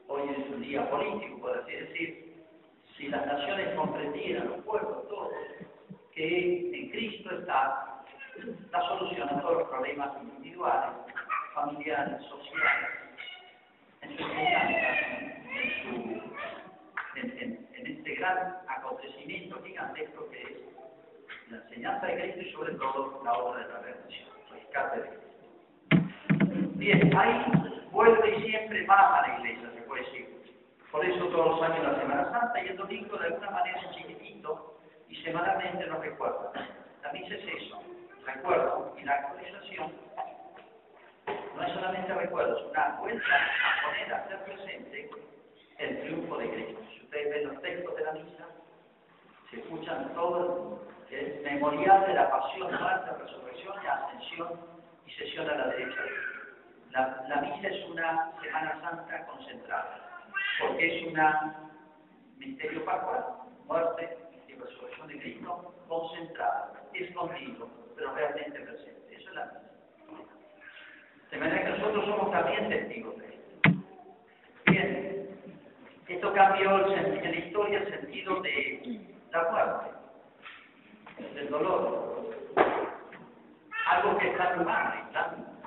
hoy 0.08 0.22
es 0.30 0.50
un 0.50 0.62
día 0.62 0.90
político, 0.90 1.40
por 1.40 1.58
así 1.58 1.72
decir, 1.72 2.44
si 2.98 3.08
las 3.08 3.26
naciones 3.26 3.76
comprendieran, 3.76 4.50
los 4.50 4.62
pueblos, 4.66 5.08
todos, 5.08 5.32
que 6.14 6.72
en 6.74 6.90
Cristo 6.90 7.30
está 7.40 8.04
la 8.72 8.82
solución 8.88 9.30
a 9.30 9.42
todos 9.42 9.60
los 9.60 9.70
problemas 9.70 10.12
individuales, 10.22 10.92
familiares, 11.54 12.22
sociales, 12.26 12.90
en 14.02 14.18
su 14.18 14.24
en, 14.24 15.72
su, 15.84 16.22
en, 17.16 17.68
en 17.74 17.88
este 17.88 18.16
gran 18.16 18.58
acontecimiento 18.68 19.62
gigantesco 19.64 20.30
que 20.30 20.42
es 20.42 20.69
la 21.50 21.58
enseñanza 21.58 22.08
de 22.08 22.22
Cristo 22.22 22.42
y 22.42 22.52
sobre 22.52 22.74
todo 22.76 23.22
la 23.24 23.34
obra 23.34 23.64
de 23.66 23.74
la 23.74 23.80
redención, 23.80 24.30
rescate 24.52 25.02
de 25.02 25.10
Cristo. 25.10 25.30
Bien, 26.76 27.18
ahí 27.18 27.46
vuelve 27.92 28.42
siempre 28.42 28.86
va 28.86 29.20
a 29.20 29.28
la 29.28 29.40
iglesia, 29.40 29.72
se 29.74 29.82
puede 29.82 30.04
decir. 30.04 30.40
Por 30.92 31.06
eso 31.06 31.26
todos 31.28 31.60
los 31.60 31.62
años 31.62 31.84
la 31.84 32.00
Semana 32.00 32.32
Santa 32.32 32.64
y 32.64 32.68
el 32.68 32.78
domingo 32.78 33.18
de 33.18 33.28
alguna 33.28 33.52
manera 33.52 33.80
es 33.80 33.96
chiquitito 33.96 34.80
y 35.08 35.16
semanalmente 35.24 35.86
nos 35.88 36.00
recuerda. 36.00 36.52
La 37.04 37.12
misa 37.14 37.36
es 37.36 37.64
eso, 37.64 37.82
recuerdo 38.26 38.96
y 39.00 39.04
la 39.04 39.14
actualización 39.14 39.92
no 41.56 41.64
es 41.64 41.74
solamente 41.74 42.14
recuerdo, 42.14 42.58
es 42.58 42.66
una 42.72 42.98
vuelta 43.00 43.26
a 43.36 43.86
poner, 43.86 44.14
a 44.14 44.18
hacer 44.18 44.44
presente 44.46 45.10
el 45.78 46.02
triunfo 46.02 46.38
de 46.38 46.50
Cristo. 46.50 46.82
Si 46.94 47.02
ustedes 47.02 47.30
ven 47.30 47.48
los 47.48 47.62
textos 47.62 47.96
de 47.96 48.04
la 48.04 48.12
misa, 48.14 48.48
se 49.50 49.60
escuchan 49.60 50.14
todo 50.14 50.80
el 50.90 50.99
memorial 51.44 52.06
de 52.06 52.14
la 52.14 52.30
pasión, 52.30 52.72
muerte, 52.80 53.12
resurrección 53.20 53.76
y 53.84 53.88
ascensión 53.88 54.60
y 55.06 55.12
sesión 55.12 55.50
a 55.50 55.56
la 55.56 55.68
derecha. 55.68 56.02
La, 56.92 57.42
misa 57.42 57.68
es 57.68 57.90
una 57.90 58.32
Semana 58.42 58.80
Santa 58.82 59.26
concentrada, 59.26 60.28
porque 60.60 60.98
es 60.98 61.08
una 61.08 61.70
misterio 62.38 62.84
pascual, 62.86 63.26
muerte 63.68 64.18
y 64.48 64.54
resurrección 64.54 65.08
de 65.08 65.20
Cristo 65.20 65.76
concentrada, 65.88 66.74
escondido, 66.94 67.70
pero 67.96 68.14
realmente 68.14 68.60
presente. 68.60 69.16
Eso 69.16 69.30
es 69.30 69.36
la 69.36 69.46
misa. 69.46 69.70
De 71.32 71.38
manera 71.38 71.64
que 71.64 71.70
nosotros 71.78 72.06
somos 72.06 72.32
también 72.32 72.70
testigos 72.70 73.18
de 73.18 73.28
esto. 73.28 73.70
Bien, 74.66 75.30
esto 76.08 76.34
cambió 76.34 76.86
el, 76.86 76.94
en 76.94 77.32
la 77.32 77.38
historia 77.38 77.80
el 77.80 78.00
sentido 78.00 78.42
de 78.42 79.02
la 79.32 79.52
muerte, 79.52 79.99
del 81.36 81.50
dolor, 81.50 82.30
algo 83.88 84.18
que 84.18 84.32
es 84.32 84.38
tan 84.38 84.62
humano 84.62 85.10
tan 85.14 85.60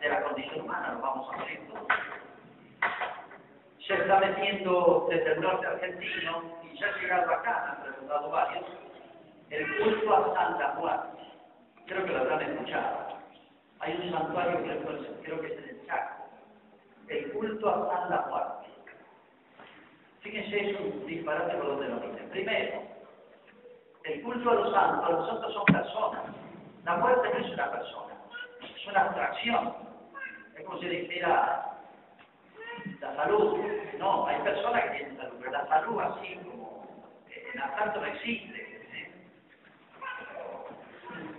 de 0.00 0.08
la 0.08 0.22
condición 0.22 0.64
humana, 0.64 0.94
lo 0.94 1.00
vamos 1.00 1.28
a 1.34 1.44
ver 1.44 1.60
todos. 1.68 1.86
Se 3.86 3.94
está 3.94 4.20
metiendo 4.20 5.06
desde 5.10 5.32
el 5.32 5.40
norte 5.40 5.66
argentino 5.66 6.42
y 6.62 6.78
ya 6.78 6.86
ha 6.86 7.00
llegado 7.00 7.32
acá, 7.32 7.76
han 7.76 7.82
preguntado 7.82 8.30
varios, 8.30 8.64
el 9.50 9.78
culto 9.78 10.14
a 10.14 10.34
Santa 10.34 10.74
Muerte. 10.78 11.22
Creo 11.86 12.04
que 12.04 12.12
lo 12.12 12.20
habrán 12.20 12.42
escuchado. 12.42 13.18
Hay 13.80 13.94
un 13.96 14.12
santuario, 14.12 14.60
creo, 14.62 15.22
creo 15.22 15.40
que 15.40 15.46
es 15.48 15.58
en 15.58 15.68
el 15.68 15.86
Chaco. 15.86 16.28
El 17.08 17.32
culto 17.32 17.68
a 17.68 17.96
Santa 17.96 18.26
Muerte. 18.28 18.60
Fíjense, 20.20 20.70
es 20.70 20.80
un 20.80 21.06
disparate 21.06 21.56
por 21.56 21.66
donde 21.66 21.88
lo 21.88 22.00
dicen. 22.00 22.28
Primero, 22.30 22.82
el 24.04 24.22
culto 24.22 24.50
a 24.50 24.54
los 24.54 24.72
santos, 24.72 25.10
los 25.10 25.28
santos 25.28 25.54
son 25.54 25.64
personas. 25.66 26.22
La 26.84 26.96
muerte 26.96 27.28
no 27.32 27.46
es 27.46 27.52
una 27.52 27.70
persona, 27.70 28.14
es 28.62 28.86
una 28.86 29.00
abstracción. 29.02 29.74
Es 30.56 30.64
como 30.64 30.78
si 30.78 30.88
dijera 30.88 31.78
la 33.00 33.16
salud. 33.16 33.58
No, 33.98 34.26
hay 34.26 34.40
personas 34.40 34.82
que 34.84 34.90
tienen 34.90 35.16
salud, 35.18 35.36
pero 35.38 35.52
la 35.52 35.66
salud 35.68 36.00
así 36.00 36.36
como 36.36 37.06
en 37.28 37.60
abstracto 37.60 38.00
no 38.00 38.06
existe. 38.06 38.70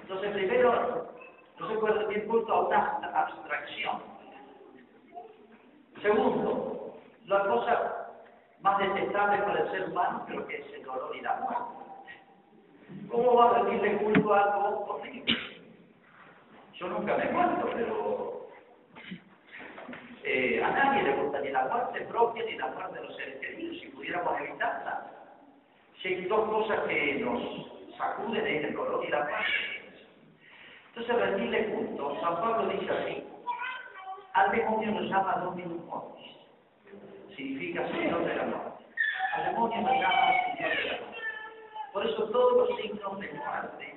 Entonces, 0.01 0.31
primero, 0.33 1.13
no 1.59 1.69
se 1.69 1.75
puede 1.77 1.93
rendir 1.93 2.27
culto 2.27 2.53
a 2.53 2.67
una 2.67 2.99
abstracción. 3.13 4.01
Segundo, 6.01 6.97
la 7.25 7.45
cosa 7.45 8.07
más 8.61 8.77
detestable 8.79 9.37
para 9.43 9.61
el 9.61 9.71
ser 9.71 9.89
humano 9.89 10.25
creo 10.27 10.47
que 10.47 10.57
es 10.57 10.73
el 10.73 10.83
dolor 10.83 11.15
y 11.15 11.21
la 11.21 11.35
muerte. 11.35 11.90
¿Cómo 13.09 13.35
va 13.35 13.49
a 13.49 13.53
rendirle 13.59 13.97
culto 13.97 14.33
a 14.33 14.41
algo 14.41 14.85
horrible? 14.87 15.37
Yo 16.73 16.87
nunca 16.87 17.17
me 17.17 17.31
muerto, 17.31 17.69
pero 17.73 18.47
eh, 20.23 20.63
a 20.63 20.71
nadie 20.71 21.03
le 21.03 21.13
gusta 21.13 21.41
ni 21.41 21.49
la 21.49 21.65
muerte 21.65 22.01
propia 22.01 22.43
ni 22.45 22.55
la 22.55 22.67
muerte 22.67 22.99
de 22.99 23.05
los 23.05 23.15
seres 23.17 23.39
queridos, 23.39 23.79
si 23.79 23.87
pudiéramos 23.87 24.39
evitarla. 24.39 25.11
Si 26.01 26.07
hay 26.07 26.25
dos 26.25 26.49
cosas 26.49 26.79
que 26.87 27.15
nos 27.15 27.41
sacuden 27.97 28.47
es 28.47 28.63
el 28.65 28.73
dolor 28.73 29.03
y 29.05 29.09
la 29.09 29.19
muerte. 29.19 29.81
Entonces, 30.89 31.15
rendirle 31.15 31.65
culto, 31.73 32.19
San 32.21 32.35
Pablo 32.41 32.69
dice 32.69 32.91
así, 32.91 33.23
al 34.33 34.51
demonio 34.51 34.91
lo 34.91 35.01
llama 35.01 35.41
Dominus 35.43 35.85
Mortis, 35.85 36.37
significa 37.35 37.87
Señor 37.89 38.25
de 38.25 38.35
la 38.35 38.43
muerte. 38.43 38.85
Al 39.35 39.45
demonio 39.45 39.81
lo 39.81 39.93
llama 39.93 40.31
Señor 40.55 40.69
de 40.69 40.83
la 40.83 40.91
muerte. 40.91 41.00
Por 41.93 42.05
eso 42.07 42.23
todos 42.29 42.69
los 42.69 42.77
signos 42.79 43.19
de 43.19 43.33
muerte 43.33 43.95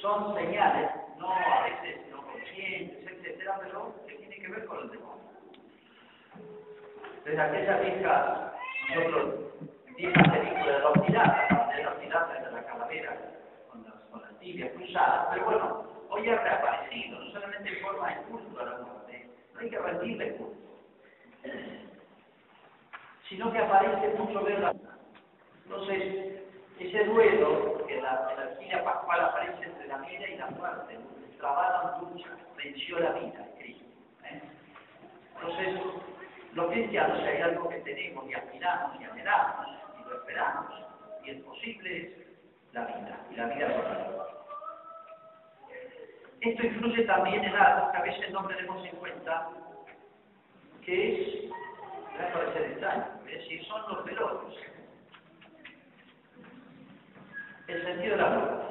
son 0.00 0.34
señales, 0.34 0.90
no 1.18 1.30
a 1.30 1.64
veces 1.64 2.00
no 2.10 2.22
conscientes, 2.26 3.12
etcétera, 3.12 3.58
pero 3.62 3.94
que 4.06 4.14
tienen 4.14 4.42
que 4.42 4.48
ver 4.48 4.64
con 4.64 4.80
el 4.80 4.90
demonio. 4.90 5.24
Desde 7.24 7.40
aquella 7.40 7.78
vieja, 7.78 8.54
nosotros, 8.88 9.34
vieja 9.96 10.22
película 10.22 10.72
de 10.72 10.80
los 10.80 10.98
piratas, 11.06 11.76
de 11.76 11.82
los 11.84 11.94
piratas 11.94 12.44
de 12.44 12.52
la 12.52 12.66
calavera, 12.66 13.18
con 13.70 13.84
las, 13.84 13.94
con 14.10 14.22
las 14.22 14.38
tibias 14.38 14.72
cruzadas, 14.72 15.28
pero 15.30 15.44
bueno, 15.44 15.84
hoy 16.08 16.28
ha 16.30 16.42
reaparecido, 16.42 17.18
no 17.18 17.32
solamente 17.32 17.68
en 17.68 17.84
forma 17.84 18.08
de 18.08 18.22
culto 18.22 18.60
a 18.60 18.64
la 18.64 18.78
muerte, 18.78 19.30
no 19.52 19.60
hay 19.60 19.70
que 19.70 19.78
rendirle 19.78 20.36
culto, 20.36 20.80
sino 23.28 23.52
que 23.52 23.58
aparece 23.58 24.08
mucho 24.18 24.42
ver 24.42 24.60
la 24.60 24.74
entonces, 25.64 26.44
ese 26.78 27.04
duelo 27.04 27.84
que 27.86 28.00
la, 28.00 28.34
la 28.70 28.84
pascual 28.84 29.20
aparece 29.20 29.64
entre 29.64 29.86
la 29.86 29.98
vida 29.98 30.28
y 30.28 30.36
la 30.36 30.46
muerte, 30.48 30.98
trabaron 31.38 32.10
lucha, 32.12 32.28
venció 32.56 32.98
la 32.98 33.12
vida, 33.12 33.46
Cristo. 33.58 33.84
¿eh? 34.24 34.42
Entonces, 35.34 35.80
los 36.52 36.70
cristianos, 36.70 37.18
si 37.20 37.24
hay 37.26 37.42
algo 37.42 37.68
que 37.68 37.76
tenemos 37.80 38.28
y 38.28 38.34
aspiramos 38.34 39.00
y 39.00 39.04
anhelamos 39.04 39.66
y 39.98 40.08
lo 40.08 40.16
esperamos, 40.16 40.72
y 41.24 41.30
es 41.30 41.42
posible, 41.42 41.96
es 41.96 42.74
la 42.74 42.86
vida, 42.86 43.20
y 43.30 43.34
la 43.36 43.46
vida 43.46 43.66
verdadera. 43.68 44.24
Esto 46.40 46.66
influye 46.66 47.04
también 47.04 47.42
en 47.42 47.56
algo 47.56 47.90
que 47.90 47.96
a 47.96 48.02
veces 48.02 48.30
no 48.30 48.46
tenemos 48.46 48.84
en 48.84 48.96
cuenta, 48.96 49.48
que 50.84 51.22
es, 51.22 51.50
va 52.20 52.28
a 52.28 52.32
parecer 52.32 52.62
extraño, 52.72 53.06
es 53.26 53.38
decir, 53.38 53.64
son 53.64 53.82
los 53.88 54.04
velorios. 54.04 54.73
El 57.66 57.82
sentido 57.82 58.16
de 58.16 58.22
la 58.22 58.28
muerte. 58.28 58.64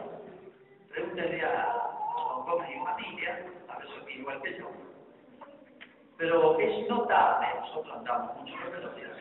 Pregúntale 0.90 1.42
a 1.42 1.90
Don 2.16 2.46
Gómez 2.46 2.70
y 2.70 2.86
familia, 2.86 3.46
a 3.68 3.78
ver 3.80 3.88
si 4.06 4.14
igual 4.20 4.42
que 4.44 4.60
yo. 4.60 4.70
Pero 6.18 6.60
es 6.60 6.90
notable, 6.90 7.48
nosotros 7.62 7.98
andamos 7.98 8.38
mucho 8.38 8.54
en 8.54 8.72
velorios. 8.72 9.18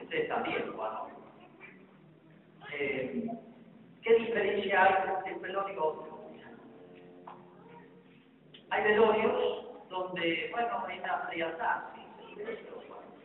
Ustedes 0.00 0.28
también, 0.28 0.76
bueno. 0.76 1.08
Eh, 2.72 3.28
¿Qué 4.02 4.14
diferencia 4.14 4.84
hay 4.84 4.94
entre 5.08 5.34
un 5.34 5.42
velorio 5.42 5.74
y 5.74 5.78
otro? 5.78 6.20
Hay 8.70 8.82
velorios 8.84 9.88
donde, 9.88 10.48
bueno, 10.52 10.84
hay 10.86 10.98
una 11.00 11.18
frialdad, 11.18 11.82
sí, 11.94 12.42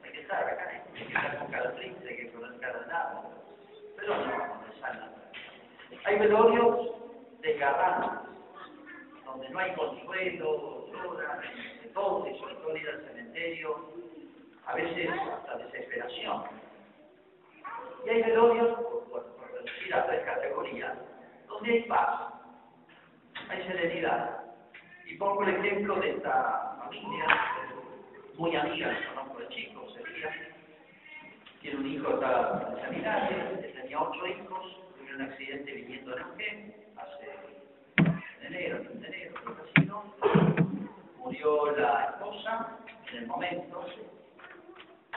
hay 0.03 0.11
que 0.11 0.21
estar 0.21 0.43
acá, 0.43 0.69
hay 0.69 0.93
que 0.93 1.03
estar 1.03 1.37
con 1.37 1.51
cara 1.51 1.75
triste, 1.75 2.09
hay 2.09 2.17
que 2.17 2.25
poner 2.31 2.59
cara 2.59 2.79
de 2.79 2.87
nada, 2.87 3.23
pero 4.01 4.17
no, 4.17 4.81
sana. 4.81 5.11
Hay 6.05 6.17
velorios 6.17 6.91
desgarrantes, 7.41 8.29
donde 9.25 9.49
no 9.49 9.59
hay 9.59 9.73
consuelo, 9.73 10.87
lloran, 10.91 11.39
y 11.85 12.39
sobre 12.39 12.55
todo 12.55 12.77
ir 12.77 12.89
al 12.89 13.05
cementerio, 13.05 13.91
a 14.65 14.75
veces 14.75 15.09
hasta 15.09 15.57
desesperación. 15.57 16.43
Y 18.05 18.09
hay 18.09 18.21
velorios, 18.23 18.79
por, 19.11 19.25
por 19.35 19.51
reducir 19.51 19.93
a 19.93 20.07
tres 20.07 20.25
categorías, 20.25 20.97
donde 21.47 21.71
hay 21.71 21.81
paz, 21.83 22.33
hay 23.49 23.63
serenidad. 23.67 24.45
Y 25.05 25.15
pongo 25.15 25.43
el 25.43 25.55
ejemplo 25.55 25.95
de 25.95 26.11
esta 26.11 26.77
familia, 26.79 27.25
muy 28.37 28.55
amiga, 28.55 28.97
conozco 29.13 29.39
de 29.39 29.47
chico, 29.49 29.87
sería, 29.91 30.50
tiene 31.61 31.77
un 31.77 31.87
hijo 31.87 32.13
está 32.15 32.73
en 32.73 32.81
sanitario, 32.81 33.59
tenía 33.73 34.01
ocho 34.01 34.27
hijos, 34.27 34.77
tuvo 34.97 35.15
un 35.15 35.21
accidente 35.21 35.71
viniendo 35.71 36.15
de 36.15 36.23
Neuquén, 36.23 36.75
hace 36.97 37.35
en 37.97 38.45
enero, 38.47 38.77
en 38.77 39.05
enero, 39.05 39.33
creo 39.73 39.85
no, 39.85 40.15
murió 41.17 41.77
la 41.77 42.05
esposa 42.05 42.77
en 43.11 43.17
el 43.17 43.27
momento, 43.27 43.85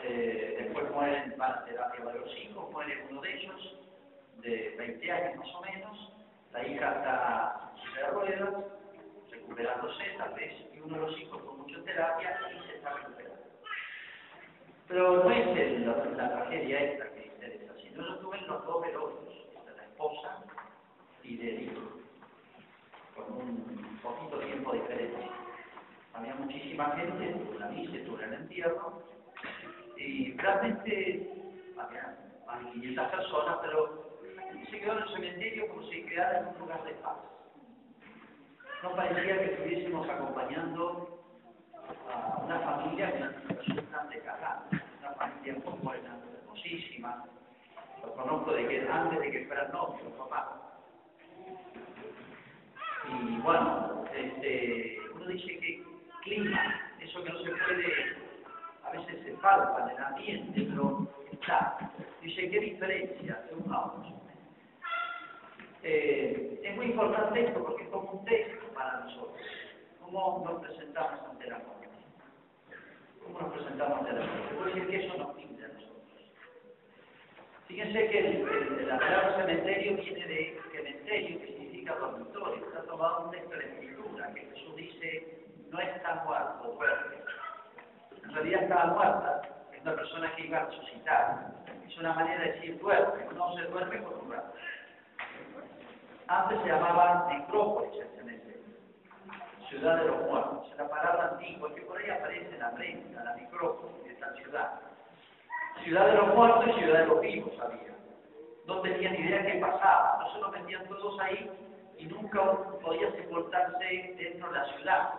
eh, 0.03 0.57
después 0.65 0.91
mueren 0.91 1.35
para 1.39 1.65
terapia 1.65 2.05
de 2.05 2.19
los 2.19 2.37
hijos, 2.37 2.71
muere 2.73 3.07
uno 3.11 3.23
de 3.23 3.35
ellos, 3.35 3.79
de 4.43 4.75
20 4.77 5.13
años 5.13 5.37
más 5.37 5.55
o 5.55 5.63
menos, 5.63 6.13
la 6.53 6.69
hija 6.69 6.93
está 6.93 7.73
en 8.07 8.15
ruedas, 8.15 8.65
recuperándose 9.31 10.05
tal 10.19 10.35
vez, 10.35 10.53
y 10.75 10.81
uno 10.81 10.95
de 10.95 11.01
los 11.01 11.19
hijos 11.19 11.43
con 11.43 11.59
mucha 11.59 11.83
terapia 11.85 12.39
y 12.53 12.69
se 12.69 12.77
está 12.77 12.93
recuperando. 12.93 13.34
Pero 14.89 15.25
no 15.25 15.31
es 15.31 15.87
la, 16.17 16.31
tragedia 16.31 16.81
esta 16.81 17.11
que 17.15 17.27
interesa, 17.27 17.73
sino 17.83 18.17
tuve 18.19 18.41
los 18.43 18.65
dos 18.65 18.83
velorios, 18.83 19.65
de 19.65 19.77
la 19.77 19.83
esposa 19.85 20.45
y 21.23 21.37
del 21.37 21.63
hijo, 21.63 21.81
con 23.15 23.33
un 23.33 23.99
poquito 24.03 24.39
tiempo 24.41 24.73
diferente. 24.73 25.31
Había 26.13 26.35
muchísima 26.35 26.93
gente, 26.97 27.35
la 27.59 27.69
misa, 27.69 28.05
tuve 28.05 28.25
el 28.25 28.35
entierro, 28.35 29.03
y 29.97 30.37
realmente 30.37 31.33
había 31.79 32.19
más 32.47 32.65
de 32.65 32.71
500 32.73 33.09
personas, 33.09 33.57
pero 33.63 34.19
se 34.71 34.79
quedó 34.79 34.93
en 34.93 35.03
el 35.03 35.09
cementerio 35.09 35.69
como 35.69 35.83
si 35.89 36.03
quedara 36.05 36.41
en 36.41 36.47
un 36.49 36.59
lugar 36.59 36.85
de 36.85 36.93
paz 36.95 37.17
no 38.85 38.95
parecía 38.95 39.39
que 39.39 39.53
estuviésemos 39.55 40.07
acompañando 40.07 41.25
a 42.13 42.43
una 42.45 42.61
familia 42.61 43.11
que 43.13 43.55
resulta 43.55 44.05
de 44.05 44.21
una 44.21 44.37
familia 44.37 44.74
muy 45.53 45.79
buena, 45.83 46.19
hermosísima. 46.41 47.25
Lo 48.03 48.15
conozco 48.15 48.53
de 48.53 48.67
que 48.67 48.89
antes 48.89 49.21
de 49.21 49.31
que 49.31 49.47
fuera 49.47 49.69
novio, 49.69 50.11
papá. 50.19 50.61
Y 53.09 53.37
bueno, 53.41 54.05
este, 54.15 54.99
uno 55.15 55.27
dice 55.27 55.59
que 55.59 55.85
clima, 56.23 56.81
eso 57.01 57.23
que 57.23 57.31
no 57.31 57.39
se 57.41 57.51
puede, 57.51 58.17
a 58.85 58.91
veces 58.93 59.25
se 59.25 59.37
falta 59.37 59.85
en 59.85 59.97
el 59.97 60.05
ambiente, 60.05 60.67
pero 60.71 61.07
está. 61.31 61.79
Dice, 62.23 62.51
¿qué 62.51 62.61
diferencia 62.61 63.45
de 63.51 63.55
un 63.55 63.73
a 63.73 63.81
otro? 63.85 64.15
Eh, 65.83 66.61
es 66.63 66.77
muy 66.77 66.87
importante 66.87 67.45
esto 67.45 67.63
porque 67.63 67.83
es 67.83 67.91
como 67.91 68.13
un 68.13 68.25
texto 68.25 68.67
para 68.73 69.01
nosotros. 69.01 69.37
¿Cómo 70.01 70.43
nos 70.47 70.63
presentamos 70.63 71.21
ante 71.29 71.51
la 71.51 71.59
muerte? 71.59 71.84
¿Cómo 73.25 73.41
nos 73.41 73.53
presentamos 73.53 73.99
ante 73.99 74.13
la 74.13 74.27
muerte? 74.27 74.55
Puede 74.55 74.75
decir 74.75 74.89
que 74.89 75.07
eso 75.07 75.17
nos 75.19 75.35
pinta 75.37 75.65
a 75.65 75.69
nosotros. 75.69 76.03
Fíjense 77.67 78.09
que 78.09 78.19
el, 78.19 78.27
el, 78.49 78.89
la 78.89 78.99
palabra 78.99 79.37
cementerio 79.37 79.97
viene 79.97 80.27
de 80.27 80.61
cementerio, 80.73 81.41
que 81.41 81.47
significa 81.47 81.95
dormitorio. 81.97 82.67
Está 82.67 82.83
tomado 82.83 83.25
un 83.25 83.31
texto 83.31 83.57
de 83.57 83.65
escritura, 83.65 84.33
que 84.35 84.41
Jesús 84.41 84.77
dice, 84.77 85.45
no 85.71 85.81
está 85.81 86.23
muerto, 86.27 86.73
duerme. 86.73 87.17
En 88.23 88.33
realidad 88.35 88.63
estaba 88.63 88.87
muerta, 88.87 89.43
es 89.73 89.83
una 89.83 89.95
persona 89.97 90.35
que 90.37 90.47
iba 90.47 90.59
a 90.59 90.67
resucitar. 90.67 91.55
Es 91.87 91.99
una 91.99 92.13
manera 92.15 92.43
de 92.43 92.53
decir 92.53 92.79
duerme, 92.79 93.25
no 93.35 93.55
se 93.57 93.63
duerme 93.63 93.99
por 93.99 94.15
un 94.19 94.33
rato. 94.33 94.55
Antes 96.27 96.61
se 96.63 96.69
llamaba 96.69 97.27
necrópolis 97.31 98.01
el 98.01 98.09
cementerio, 98.17 98.54
ciudad 99.75 99.97
de 99.99 100.07
los 100.07 100.23
muertos. 100.23 100.69
Es 100.71 100.79
la 100.79 100.89
palabra 100.89 101.31
antigua 101.33 101.75
que 101.75 101.83
por 101.83 101.99
ahí 101.99 102.11
aparece 102.11 102.55
en 102.55 102.61
la 102.61 102.75
prensa, 102.75 103.25
la 103.25 103.35
necrópolis 103.35 104.05
de 104.05 104.13
esta 104.13 104.33
ciudad. 104.35 104.81
Ciudad 105.83 106.07
de 106.07 106.15
los 106.15 106.35
muertos 106.35 106.65
y 106.69 106.81
ciudad 106.81 107.01
de 107.01 107.07
los 107.07 107.21
vivos 107.21 107.53
había. 107.61 107.95
No 108.67 108.81
tenían 108.81 109.15
idea 109.15 109.45
qué 109.45 109.59
pasaba, 109.61 110.19
no 110.21 110.33
se 110.33 110.41
lo 110.41 110.49
metían 110.51 110.87
todos 110.87 111.21
ahí 111.21 111.51
y 111.99 112.07
nunca 112.07 112.41
podía 112.83 113.11
sepultarse 113.13 114.15
dentro 114.17 114.49
de 114.49 114.59
la 114.59 114.65
ciudad 114.77 115.11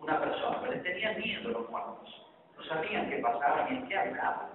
una 0.00 0.20
persona, 0.20 0.58
pero 0.60 0.72
le 0.72 0.78
tenían 0.78 1.18
miedo 1.18 1.50
los 1.50 1.68
muertos. 1.70 2.26
No 2.56 2.64
sabían 2.64 3.10
qué 3.10 3.18
pasaba 3.18 3.68
ni 3.68 3.78
en 3.78 3.88
qué 3.88 3.98
hablaban. 3.98 4.48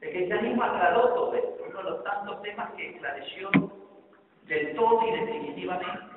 El 0.00 0.10
cristianismo 0.10 0.62
aclaró 0.62 1.08
todo 1.14 1.34
esto, 1.34 1.64
uno 1.68 1.78
de 1.78 1.90
los 1.90 2.04
tantos 2.04 2.42
temas 2.42 2.70
que 2.72 2.90
esclareció 2.90 3.50
del 4.46 4.76
todo 4.76 5.00
y 5.06 5.10
definitivamente. 5.12 6.13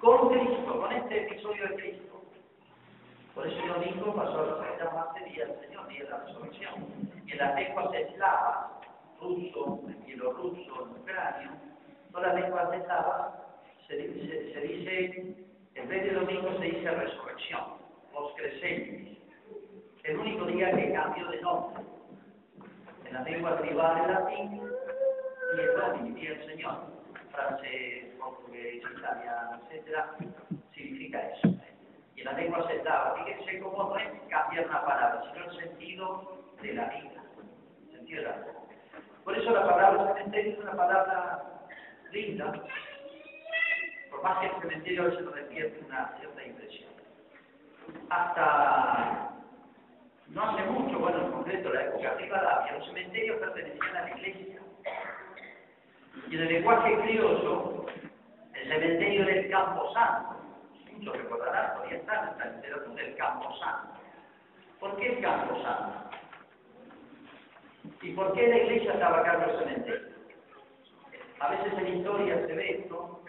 Con 0.00 0.30
Cristo, 0.30 0.80
con 0.80 0.92
este 0.92 1.26
episodio 1.26 1.68
de 1.68 1.74
Cristo. 1.74 2.22
Por 3.34 3.46
eso 3.46 3.62
el 3.62 3.68
domingo 3.68 4.14
pasó 4.14 4.58
a 4.62 4.78
llamarse 4.78 5.24
Día 5.26 5.44
del 5.44 5.60
Señor, 5.60 5.88
Día 5.88 6.04
de 6.04 6.10
la 6.10 6.24
Resurrección. 6.24 6.74
Y 7.26 7.32
en 7.32 7.38
las 7.38 7.54
lenguas 7.54 7.94
eslavas, 7.94 8.70
ruso, 9.20 9.82
bielorruso, 10.06 10.88
ucranio, 10.98 11.50
todas 12.12 12.32
las 12.32 12.42
lenguas 12.42 12.72
eslavas, 12.72 13.34
se, 13.86 13.96
se, 14.54 14.60
dice, 14.60 15.36
en 15.74 15.88
vez 15.88 16.02
de 16.02 16.12
domingo 16.12 16.58
se 16.58 16.64
dice 16.64 16.90
resurrección, 16.90 17.64
los 18.14 18.32
crecientes. 18.36 19.18
El 20.04 20.16
único 20.16 20.46
día 20.46 20.74
que 20.74 20.92
cambió 20.94 21.28
de 21.28 21.42
nombre. 21.42 21.82
En 23.04 23.14
la 23.14 23.22
lengua 23.22 23.58
tribal 23.58 23.98
en 23.98 24.12
latín 24.12 24.56
y 24.56 25.60
el 25.60 25.76
Domini, 25.76 26.26
el 26.26 26.46
Señor, 26.46 26.86
francés, 27.32 28.09
portugués, 28.20 28.76
italiano, 28.76 29.60
etcétera, 29.64 30.14
significa 30.74 31.20
eso. 31.30 31.48
Y 32.14 32.20
en 32.20 32.26
la 32.26 32.32
lengua 32.32 32.58
aceptaba, 32.58 33.14
fíjense 33.16 33.60
cómo 33.60 33.84
no 33.84 33.96
es 33.96 34.08
cambiar 34.28 34.66
una 34.66 34.84
palabra, 34.84 35.24
sino 35.32 35.44
el 35.44 35.56
sentido 35.56 36.38
de 36.62 36.74
la 36.74 36.84
vida, 36.84 37.22
el 37.86 37.96
sentido 37.96 38.22
de 38.22 38.28
la 38.28 38.36
vida. 38.36 38.52
Por 39.24 39.38
eso 39.38 39.50
la 39.50 39.66
palabra 39.66 40.14
cementerio 40.14 40.52
es 40.52 40.58
una 40.58 40.76
palabra 40.76 41.42
linda, 42.12 42.52
por 44.10 44.22
más 44.22 44.38
que 44.38 44.46
el 44.46 44.60
cementerio 44.60 45.04
veces 45.04 45.22
nos 45.22 45.34
despierte 45.34 45.84
una 45.86 46.14
cierta 46.18 46.44
impresión. 46.44 46.90
Hasta 48.08 49.30
no 50.28 50.44
hace 50.44 50.62
mucho, 50.64 50.98
bueno, 50.98 51.26
en 51.26 51.32
concreto 51.32 51.72
la 51.72 51.86
época 51.86 52.10
de 52.10 52.16
Rivadavia, 52.18 52.72
los 52.78 52.86
cementerios 52.86 53.38
pertenecían 53.38 53.96
a 53.96 54.02
la 54.02 54.10
iglesia. 54.10 54.60
Y 56.28 56.34
en 56.36 56.42
el 56.42 56.48
lenguaje 56.48 57.00
criollo, 57.00 57.79
el 58.62 58.68
cementerio 58.68 59.26
del 59.26 59.50
Campo 59.50 59.92
Santo, 59.94 60.36
muchos 60.92 61.16
recordarán, 61.16 61.74
todavía 61.74 61.98
está 61.98 62.32
en 62.32 62.38
la 62.38 62.56
literatura 62.56 63.02
del 63.02 63.16
Campo 63.16 63.56
Santo. 63.58 64.00
¿Por 64.78 64.96
qué 64.96 65.14
el 65.14 65.22
Campo 65.22 65.62
Santo? 65.62 66.10
¿Y 68.02 68.12
por 68.12 68.32
qué 68.34 68.48
la 68.48 68.56
iglesia 68.58 68.92
estaba 68.92 69.20
a 69.20 69.22
cargo 69.22 69.46
del 69.46 69.58
cementerio? 69.60 70.08
A 71.40 71.48
veces 71.50 71.72
en 71.78 71.96
historia 71.96 72.46
se 72.46 72.54
ve 72.54 72.80
esto, 72.80 73.22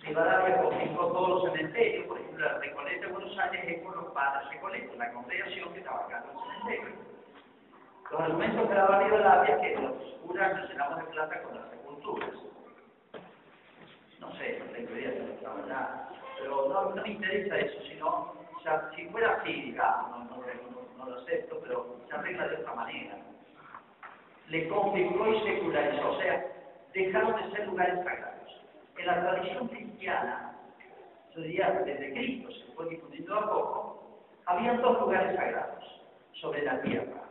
Rivadavia 0.00 0.62
confiscó 0.62 1.06
todos 1.08 1.28
los 1.28 1.52
cementerios, 1.52 2.06
por 2.06 2.18
ejemplo, 2.18 2.46
la 2.46 2.58
Recoleta 2.58 3.06
de 3.06 3.12
Buenos 3.12 3.38
Aires 3.38 3.64
es 3.66 3.82
por 3.82 3.96
los 3.96 4.12
padres 4.14 4.48
Recoletos, 4.48 4.96
la 4.96 5.12
congregación 5.12 5.72
que 5.72 5.80
estaba 5.80 6.04
acá 6.04 6.24
en 6.24 6.30
el 6.30 6.44
cementerio. 6.44 7.08
Los 8.10 8.20
argumentos 8.20 8.68
que 8.68 8.74
daba 8.74 9.02
Rivadavia 9.02 9.56
es 9.56 9.60
que 9.60 9.82
los 9.82 9.92
curas 10.22 10.56
nos 10.56 10.70
llenamos 10.70 10.98
de 10.98 11.04
plata 11.04 11.42
con 11.42 11.56
las 11.56 11.70
sepulturas. 11.70 12.30
No 14.20 14.32
sé, 14.36 14.58
no 14.58 14.72
tengo 14.72 14.96
idea 14.96 15.10
de 15.10 15.38
la 15.42 15.54
verdad, 15.54 16.08
pero 16.38 16.68
no, 16.68 16.94
no 16.94 17.02
me 17.02 17.10
interesa 17.10 17.58
eso, 17.58 17.80
sino, 17.88 18.38
sea, 18.68 18.90
si 18.94 19.06
fuera 19.06 19.34
así, 19.34 19.52
digamos, 19.52 20.10
no, 20.10 20.24
no, 20.24 20.36
no, 20.36 20.98
no 20.98 21.10
lo 21.10 21.20
acepto, 21.20 21.58
pero 21.60 21.96
se 22.08 22.14
arregla 22.14 22.48
de 22.48 22.56
otra 22.56 22.74
manera. 22.74 23.16
Le 24.48 24.68
configuró 24.68 25.34
y 25.34 25.40
secularizó, 25.42 26.10
o 26.10 26.20
sea, 26.20 26.46
dejaron 26.92 27.36
de 27.36 27.56
ser 27.56 27.66
lugares 27.66 28.04
sagrados. 28.04 28.62
En 28.96 29.06
la 29.06 29.20
tradición 29.20 29.68
cristiana, 29.68 30.56
yo 31.34 31.42
diría 31.42 31.70
desde 31.84 32.12
Cristo, 32.12 32.50
se 32.50 32.72
fue 32.72 32.88
difundiendo 32.88 33.34
a 33.34 33.46
poco, 33.48 34.18
había 34.46 34.74
dos 34.74 35.00
lugares 35.00 35.36
sagrados 35.36 35.84
sobre 36.40 36.62
la 36.62 36.80
tierra, 36.82 37.22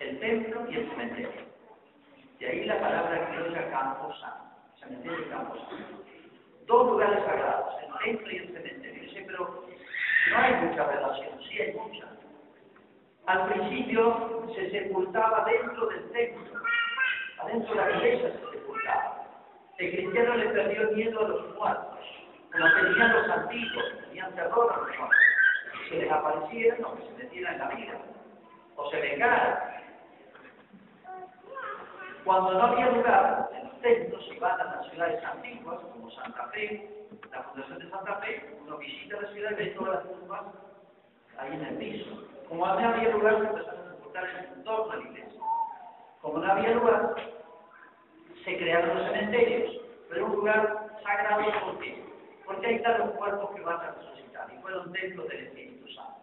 el 0.00 0.20
templo 0.20 0.70
y 0.70 0.76
el 0.76 0.90
cementerio. 0.90 1.46
De 2.38 2.46
ahí 2.46 2.64
la 2.66 2.78
palabra 2.80 3.28
criolla 3.30 3.70
campo 3.70 4.12
santo, 4.14 4.45
cementerio. 4.88 5.26
Dos 6.66 6.86
lugares 6.90 7.24
sagrados, 7.24 7.74
el 7.82 8.04
templo 8.04 8.32
y 8.32 8.36
el 8.36 8.52
cementerio. 8.52 9.02
Dice, 9.02 9.24
pero 9.26 9.64
no 10.30 10.36
hay 10.36 10.54
mucha 10.54 10.84
relación, 10.84 11.42
sí 11.48 11.60
hay 11.60 11.72
mucha. 11.74 12.06
Al 13.26 13.48
principio 13.48 14.46
se 14.54 14.70
sepultaba 14.70 15.44
dentro 15.44 15.86
del 15.86 16.10
templo, 16.12 16.60
adentro 17.38 17.74
de 17.74 17.80
la 17.80 17.96
iglesia 17.96 18.32
se 18.32 18.58
sepultaba. 18.58 19.26
El 19.78 19.90
cristiano 19.90 20.34
le 20.36 20.48
perdió 20.48 20.90
miedo 20.92 21.24
a 21.24 21.28
los 21.28 21.56
muertos, 21.56 21.98
como 22.52 22.74
tenían 22.74 23.12
los 23.12 23.28
antiguos, 23.28 23.84
tenían 24.04 24.34
terror 24.34 24.72
a 24.72 24.76
los 24.76 24.98
muertos. 24.98 25.18
Se 25.88 25.96
les 25.96 26.10
aparecieran 26.10 26.84
o 26.84 26.96
que 26.96 27.02
se 27.02 27.24
metieran 27.24 27.54
en 27.54 27.58
la 27.60 27.68
vida, 27.68 27.98
o 28.76 28.90
se 28.90 29.00
vengaran. 29.00 29.76
Cuando 32.24 32.54
no 32.54 32.62
había 32.62 32.90
lugar 32.90 33.50
en 33.54 33.68
los 33.68 33.75
templos, 33.86 34.28
iban 34.34 34.60
a 34.60 34.64
las 34.64 34.90
ciudades 34.90 35.24
antiguas, 35.24 35.78
como 35.92 36.10
Santa 36.10 36.48
Fe, 36.48 37.06
la 37.30 37.42
fundación 37.44 37.78
de 37.78 37.90
Santa 37.90 38.16
Fe, 38.16 38.56
uno 38.60 38.78
visita 38.78 39.20
la 39.20 39.28
ciudad 39.28 39.50
y 39.52 39.54
ve 39.54 39.66
todas 39.78 39.94
las 39.94 40.12
tumbas 40.12 40.42
ahí 41.38 41.52
en 41.52 41.64
el 41.64 41.76
piso. 41.76 42.24
Como 42.48 42.66
no 42.66 42.72
había 42.72 43.10
lugar, 43.10 43.38
se 43.38 43.46
empezaron 43.46 43.86
a 43.86 43.90
sepultar 43.90 44.24
en 44.28 44.64
torno 44.64 44.92
a 44.92 44.96
la 44.96 45.02
iglesia. 45.02 45.40
Como 46.20 46.38
no 46.38 46.52
había 46.52 46.70
lugar, 46.70 47.14
se 48.44 48.58
crearon 48.58 48.98
los 48.98 49.06
cementerios, 49.06 49.80
pero 50.08 50.26
un 50.26 50.32
lugar 50.32 50.88
sagrado, 51.04 51.44
¿por 51.64 51.78
qué? 51.78 52.04
Porque 52.44 52.66
ahí 52.66 52.74
están 52.76 52.98
los 52.98 53.10
cuerpos 53.10 53.54
que 53.54 53.60
van 53.60 53.80
a 53.80 53.90
resucitar 53.92 54.52
y 54.52 54.60
fueron 54.62 54.92
templos 54.92 55.28
del 55.28 55.46
Espíritu 55.46 55.88
Santo. 55.92 56.22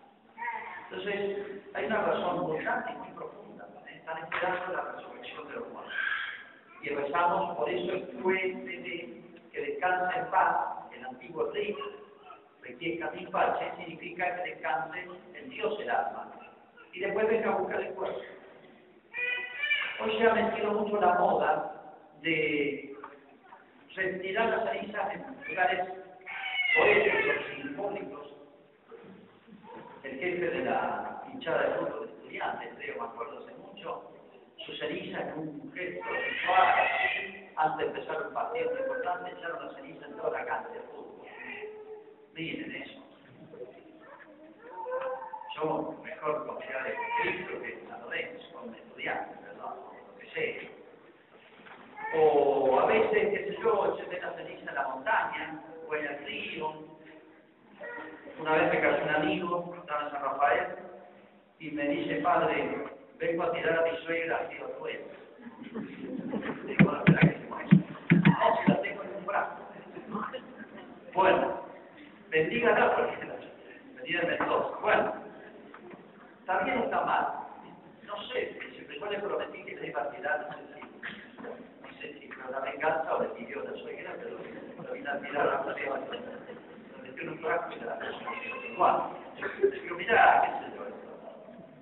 Entonces, 0.90 1.64
hay 1.74 1.86
una 1.86 2.02
razón 2.02 2.40
muy 2.42 2.62
grande 2.62 2.92
y 2.92 2.98
muy 2.98 3.12
profunda. 3.12 3.68
Están 3.88 4.18
esperando 4.18 4.74
la 4.74 4.82
resurrección 4.92 5.48
de 5.48 5.54
los 5.54 5.70
muertos. 5.70 6.13
Y 6.84 6.90
rezamos 6.90 7.56
por 7.58 7.70
eso 7.70 7.94
el 7.94 8.08
puente 8.22 9.24
que 9.54 9.62
descansa 9.62 10.20
en 10.20 10.30
paz, 10.30 10.92
el 10.94 11.06
antiguo 11.06 11.50
rey, 11.52 11.76
requiesca 12.62 13.12
mi 13.12 13.26
pache, 13.28 13.72
significa 13.78 14.36
que 14.36 14.50
descanse 14.50 15.08
en 15.34 15.50
Dios 15.50 15.80
el 15.80 15.90
alma. 15.90 16.30
Y 16.92 17.00
después 17.00 17.28
venga 17.30 17.54
a 17.54 17.58
buscar 17.58 17.82
el 17.82 17.94
cuerpo. 17.94 18.20
Hoy 20.02 20.18
se 20.18 20.28
ha 20.28 20.34
metido 20.34 20.72
mucho 20.74 21.00
la 21.00 21.14
moda 21.20 21.96
de 22.22 22.98
retirar 23.96 24.50
las 24.50 24.70
cenizas 24.70 25.14
en 25.14 25.48
lugares 25.48 25.88
poéticos 26.76 27.46
simbólicos. 27.56 28.34
El 30.04 30.20
jefe 30.20 30.50
de 30.50 30.66
la 30.66 31.24
hinchada 31.32 31.62
de 31.62 31.78
grupo 31.78 32.00
de 32.00 32.12
estudiantes, 32.12 32.70
creo, 32.78 33.02
me 33.02 33.08
acuerdo 33.08 33.40
hace 33.40 33.54
mucho, 33.56 34.13
su 34.66 34.74
ceniza 34.78 35.22
en 35.22 35.34
un 35.40 35.74
gesto 35.74 36.06
antes 37.56 37.78
de 37.78 38.00
empezar 38.00 38.28
un 38.28 38.34
partido 38.34 38.72
importante, 38.80 39.32
echaron 39.32 39.68
la 39.68 39.74
ceniza 39.76 40.06
en 40.06 40.18
toda 40.18 40.32
la 40.32 40.46
cancha 40.46 40.70
fútbol. 40.92 41.28
Miren 42.34 42.76
eso. 42.76 43.00
Yo 45.56 45.96
mejor 46.04 46.48
confiar 46.48 46.88
en 46.88 46.96
Cristo 47.22 47.62
que 47.62 47.74
en 47.74 47.88
San 47.88 48.02
Lorenzo, 48.02 48.48
como 48.54 48.76
estudiante, 48.76 49.36
¿verdad? 49.44 49.76
Lo 50.08 50.18
que 50.18 50.28
sea. 50.32 50.70
O 52.16 52.80
a 52.80 52.86
veces, 52.88 53.30
qué 53.30 53.46
sé 53.48 53.58
yo, 53.62 53.98
eché 54.00 54.20
la 54.20 54.34
ceniza 54.34 54.70
en 54.70 54.76
la 54.76 54.88
montaña, 54.88 55.64
o 55.88 55.96
en 55.96 56.06
el 56.06 56.26
río. 56.26 56.74
Una 58.40 58.56
vez 58.56 58.74
me 58.74 58.82
casó 58.82 59.04
un 59.04 59.10
amigo, 59.10 59.76
estaba 59.80 60.04
en 60.04 60.12
San 60.12 60.24
Rafael, 60.24 60.68
y 61.60 61.72
me 61.72 61.88
dice, 61.88 62.16
padre, 62.16 62.84
vengo 63.28 63.44
a 63.44 63.52
tirar 63.54 63.80
a 63.80 63.92
mi 63.92 63.98
suegra 64.00 64.38
al 64.38 64.50
río 64.50 64.68
Tuero. 64.80 65.06
Digo, 66.66 66.84
bueno, 66.84 67.04
¿verdad 67.06 67.22
que 67.22 67.38
hicimos 67.38 67.62
eso? 67.62 67.76
No, 68.26 68.58
si 68.58 68.72
la 68.72 68.82
tengo 68.82 69.04
en 69.04 69.16
un 69.16 69.26
brazo. 69.26 69.70
Bueno, 71.14 71.62
bendígala 72.30 72.96
porque 72.96 73.26
la 73.26 73.36
venía 74.02 74.22
de 74.22 74.28
Mendoza. 74.28 74.78
Bueno, 74.82 75.14
¿está 76.40 76.60
bien 76.64 76.78
o 76.80 76.84
está 76.84 77.06
mal? 77.06 77.28
No 78.06 78.22
sé, 78.28 78.60
siempre 78.74 79.00
yo 79.00 79.06
le 79.10 79.20
prometí 79.20 79.64
que 79.64 79.76
le 79.76 79.88
iba 79.88 80.02
a 80.02 80.10
tirar, 80.12 80.48
no 80.50 80.58
sé 80.58 80.74
si, 80.74 80.82
no 81.82 82.00
sé 82.00 82.20
si 82.20 82.28
fue 82.30 82.50
una 82.50 82.60
venganza 82.60 83.16
o 83.16 83.22
le 83.22 83.30
pidió 83.30 83.62
a 83.62 83.72
la 83.72 83.78
suegra, 83.78 84.16
pero 84.20 84.38
lo 84.86 84.94
vine 84.94 85.10
a 85.10 85.20
tirar 85.20 85.48
a 85.48 85.66
la 85.66 85.74
suegra. 85.74 85.98
Lo 85.98 87.04
metió 87.04 87.24
en 87.24 87.30
un 87.30 87.42
brazo 87.42 87.70
y 87.72 87.84
la 87.86 88.00
Bueno, 88.78 89.18
digo, 89.82 89.96
mirá, 89.96 90.60
qué 90.60 90.66
sé 90.66 90.76
yo, 90.76 91.03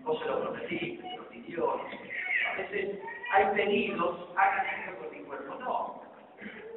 vos 0.04 0.20
se 0.20 0.26
lo 0.26 0.42
prometiste, 0.42 1.10
se 1.10 1.18
lo 1.18 1.30
pidió. 1.30 1.74
A 1.74 2.58
veces 2.58 3.00
hay 3.34 3.46
pedidos, 3.56 4.30
hagan 4.36 4.66
esto 4.66 4.98
con 5.00 5.12
mi 5.18 5.24
cuerpo. 5.24 5.56
No, 5.56 6.04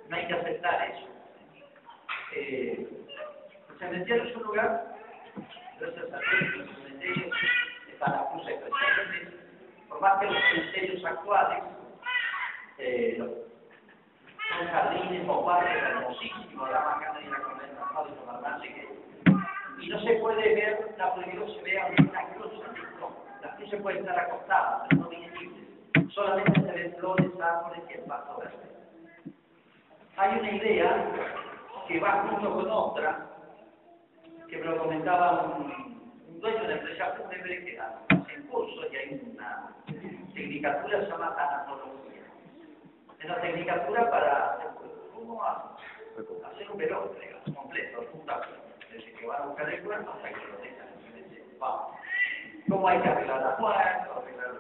no 0.09 0.17
hay 0.17 0.27
que 0.27 0.35
aceptar 0.35 0.91
eso. 0.91 1.09
Eh, 2.37 2.89
el 3.71 3.79
cementerio 3.79 4.25
es 4.25 4.37
un 4.37 4.43
lugar, 4.43 4.97
gracias 5.79 6.13
a 6.13 6.19
Dios, 6.19 6.57
los 6.57 6.77
cementerios 6.77 7.37
están 7.93 8.13
las 8.13 8.27
cruces 8.27 8.61
presentes, 8.61 9.35
por 9.89 10.01
más 10.01 10.19
que 10.19 10.27
los 10.27 10.43
cementerios 10.51 11.05
actuales 11.05 11.63
eh, 12.79 13.45
son 14.49 14.67
jardines 14.69 15.29
o 15.29 15.47
parques 15.47 15.83
hermosísimos, 15.83 16.71
la 16.71 16.81
bacana 16.81 17.21
y 17.21 17.31
la 17.31 17.39
conventación 17.39 18.11
de 18.11 18.17
tomar 18.21 18.41
más 18.43 18.61
y 19.85 19.89
no 19.91 20.01
se 20.01 20.15
puede 20.15 20.55
ver, 20.55 20.95
la 20.97 21.15
prohibido 21.15 21.47
se 21.49 21.63
vea 21.63 21.87
una 21.87 22.29
cruz, 22.29 22.53
no, 22.99 23.11
la 23.43 23.55
cruz 23.57 23.69
se 23.69 23.77
puede 23.77 23.99
estar 23.99 24.19
acostada, 24.19 24.87
pero 24.89 25.03
no 25.03 25.09
visible, 25.11 25.67
solamente 26.11 26.59
se 26.59 26.73
ven 26.73 26.95
flores, 26.99 27.27
árboles 27.39 27.83
y 27.91 27.93
el 27.93 28.01
pasto 28.05 28.39
verde. 28.39 29.35
Hay 30.17 30.39
una 30.39 30.51
idea 30.53 31.13
que 31.87 32.01
va 32.01 32.27
junto 32.31 32.55
con 32.55 32.71
otra, 32.71 33.27
que 34.49 34.57
me 34.57 34.65
lo 34.65 34.79
comentaba 34.79 35.55
un, 35.55 36.15
un 36.29 36.41
dueño 36.41 36.67
de 36.67 36.75
empresa 36.75 37.17
fúnebre 37.17 37.65
que 37.67 37.79
hace 37.79 38.35
en 38.35 38.47
curso 38.47 38.81
y 38.91 38.97
hay 38.97 39.33
una 39.35 39.71
tecnicatura 40.33 41.01
que 41.01 41.05
se 41.05 41.11
llama 41.11 41.37
tanatología. 41.37 42.23
Es 43.21 43.29
la 43.29 43.41
tecnicatura 43.43 44.11
para 44.11 44.53
hacer, 44.55 44.69
¿cómo 45.15 45.45
hacer 45.45 46.71
un 46.71 46.79
velón, 46.79 47.11
completo, 47.55 48.03
fundamental. 48.13 48.64
Desde 48.95 49.13
que 49.13 49.27
van 49.27 49.43
a 49.43 49.47
buscar 49.47 49.69
el 49.69 49.83
cuerpo 49.83 50.13
hasta 50.13 50.29
que 50.29 50.47
lo 50.47 50.59
dejan. 50.59 50.87
Vamos. 51.59 51.97
¿Cómo 52.69 52.89
hay 52.89 53.01
que 53.01 53.09
arreglar 53.09 53.41
la? 53.41 53.49
Arreglar 53.51 54.55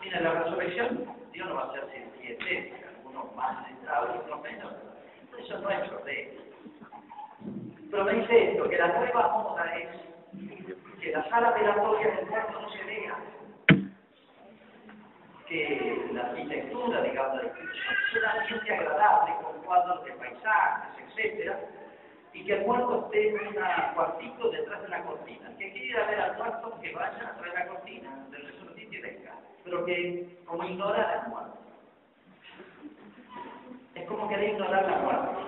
Mira, 0.00 0.20
la 0.20 0.42
resurrección, 0.42 1.04
Dios 1.32 1.48
no 1.48 1.56
va 1.56 1.64
a 1.64 1.72
ser 1.72 1.84
siete, 2.20 2.84
algunos 2.96 3.34
más 3.34 3.66
centrados 3.66 4.18
otros 4.20 4.42
menos. 4.42 4.72
Eso 5.36 5.58
no 5.58 5.70
es 5.70 5.88
problema. 5.88 6.42
Pero 7.90 8.04
me 8.04 8.12
dice 8.12 8.52
esto, 8.52 8.68
que 8.68 8.78
la 8.78 8.86
nueva 8.88 9.28
moda 9.28 9.64
es 9.76 9.88
que 11.00 11.10
la 11.10 11.28
sala 11.28 11.50
velatoria 11.50 12.14
del 12.14 12.26
muerto 12.26 12.60
no 12.60 12.70
se 12.70 12.84
vea, 12.84 13.16
que 15.48 16.08
la 16.12 16.22
arquitectura, 16.22 17.02
digamos, 17.02 17.42
es 17.42 18.16
un 18.16 18.24
ambiente 18.24 18.72
agradable 18.72 19.34
con 19.42 19.62
cuadros 19.62 20.04
de 20.04 20.12
paisajes, 20.12 21.04
etcétera, 21.08 21.58
y 22.36 22.44
que 22.44 22.52
el 22.52 22.66
muerto 22.66 23.06
esté 23.06 23.28
en 23.30 23.48
un 23.48 23.94
cuartito 23.94 24.50
detrás 24.50 24.82
de 24.82 24.88
la 24.88 25.02
cortina. 25.04 25.56
Que 25.58 25.72
quiere 25.72 25.86
ir 25.86 25.96
a 25.96 26.06
ver 26.06 26.20
al 26.20 26.36
muerto, 26.36 26.78
que 26.82 26.92
vaya 26.92 27.16
a 27.16 27.34
través 27.34 27.52
de 27.52 27.58
la 27.58 27.66
cortina, 27.66 28.26
del 28.30 28.42
resucitito 28.42 28.94
y 28.94 29.00
venga, 29.00 29.32
pero 29.64 29.84
que 29.86 30.38
como 30.44 30.64
ignorar 30.64 31.18
al 31.18 31.28
muerto. 31.30 31.58
Es 33.94 34.06
como 34.06 34.28
querer 34.28 34.50
ignorar 34.50 34.84
la 34.84 34.98
muerte. 34.98 35.42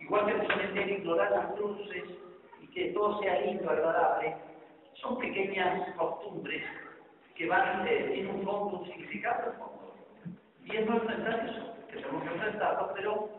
Igual 0.00 0.26
que 0.26 0.46
cementerio 0.46 0.98
ignorar 0.98 1.30
las 1.30 1.46
cruces 1.54 2.04
y 2.60 2.66
que 2.68 2.92
todo 2.92 3.20
sea 3.20 3.40
lindo, 3.40 3.70
agradable, 3.70 4.36
son 4.94 5.18
pequeñas 5.18 5.94
costumbres 5.96 6.62
que 7.36 7.46
van, 7.46 7.88
eh, 7.88 8.10
tienen 8.12 8.34
un 8.34 8.44
fondo, 8.44 8.80
un 8.80 8.86
significado 8.86 9.52
fondo. 9.54 9.94
Y 10.64 10.76
es 10.76 10.86
no 10.86 10.96
enfrentar 10.96 11.48
eso, 11.48 11.74
que 11.88 11.96
tenemos 11.96 12.22
que 12.22 12.34
enfrentarlo, 12.34 12.92
pero 12.94 13.37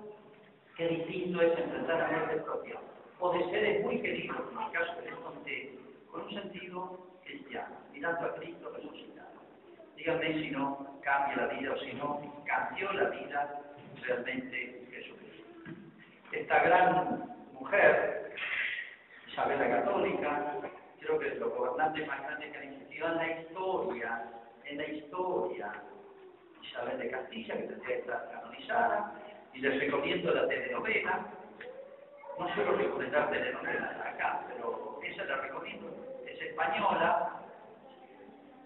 Qué 0.79 0.87
distinto 0.87 1.41
es 1.41 1.59
enfrentar 1.59 1.99
la 1.99 2.07
muerte 2.07 2.37
propia 2.37 2.79
o 3.19 3.33
de 3.33 3.43
seres 3.51 3.83
muy 3.83 4.01
queridos, 4.01 4.37
en 4.49 4.63
el 4.63 4.71
caso 4.71 4.95
que 4.95 5.09
les 5.09 5.19
conté, 5.19 5.77
con 6.09 6.21
un 6.21 6.29
sentido 6.29 7.05
cristiano, 7.25 7.75
mirando 7.91 8.25
a 8.25 8.35
Cristo 8.35 8.71
resucitado. 8.73 9.41
Díganme 9.97 10.41
si 10.41 10.51
no 10.51 11.01
cambia 11.03 11.35
la 11.35 11.47
vida 11.47 11.73
o 11.73 11.79
si 11.79 11.91
no 11.95 12.21
cambió 12.45 12.93
la 12.93 13.09
vida 13.09 13.61
realmente 14.03 14.87
Jesucristo. 14.89 15.43
Esta 16.31 16.63
gran 16.63 17.27
mujer, 17.51 18.35
Isabel 19.27 19.59
la 19.59 19.81
Católica, 19.81 20.61
creo 21.01 21.19
que 21.19 21.27
es 21.27 21.39
los 21.39 21.53
gobernantes 21.57 22.07
más 22.07 22.21
grandes 22.21 22.53
que 22.53 22.57
han 22.57 22.63
existido 22.63 23.07
en 23.09 23.15
la 23.17 23.41
historia, 23.41 24.31
en 24.63 24.77
la 24.77 24.87
historia, 24.87 25.73
Isabel 26.63 26.99
de 26.99 27.11
Castilla, 27.11 27.57
que 27.57 27.63
tendría 27.63 27.95
que 27.95 28.01
estar 28.01 28.31
canonizada, 28.31 29.25
y 29.53 29.59
les 29.59 29.79
recomiendo 29.79 30.33
la 30.33 30.47
telenovela, 30.47 31.25
no 32.37 32.53
suelo 32.53 32.73
recomendar 32.73 33.29
telenovelas 33.29 33.97
acá, 34.05 34.45
pero 34.47 34.99
esa 35.03 35.23
la 35.25 35.37
recomiendo, 35.37 35.87
es 36.25 36.41
española, 36.41 37.41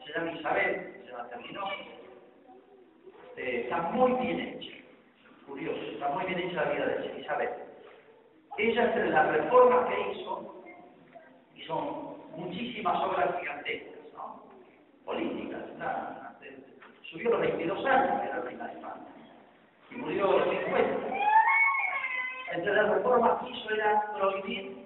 se 0.06 0.13
llama 0.13 0.32
Isabel, 0.34 1.04
se 1.06 1.12
la 1.12 1.30
terminó, 1.30 1.63
eh, 3.38 3.62
está 3.63 3.78
muy 3.78 4.12
bien 4.26 4.39
hecha, 4.39 4.78
curioso, 5.48 5.82
está 5.82 6.10
muy 6.10 6.26
bien 6.26 6.39
hecha 6.39 6.63
la 6.65 6.72
vida 6.72 6.86
de 6.86 7.19
Isabel. 7.19 7.50
Ella, 8.58 8.86
entre 8.86 9.10
las 9.10 9.28
reformas 9.30 9.89
que 9.89 10.12
hizo, 10.12 10.63
y 11.56 11.63
son 11.63 12.17
muchísimas 12.36 13.04
obras 13.04 13.39
gigantescas, 13.39 14.13
¿no? 14.13 14.43
políticas, 15.06 15.62
subió 17.13 17.30
los 17.32 17.41
22 17.41 17.86
años, 17.86 18.24
era 18.24 18.41
reina 18.41 18.67
de 18.67 18.74
España, 18.74 19.12
y 19.91 19.96
murió 19.96 20.30
a 20.30 20.46
los 20.46 20.50
50 20.50 21.13
entre 22.54 22.74
las 22.76 22.89
reformas 22.89 23.41
que 23.41 23.50
hizo 23.50 23.74
era 23.74 24.02
prohibir 24.13 24.84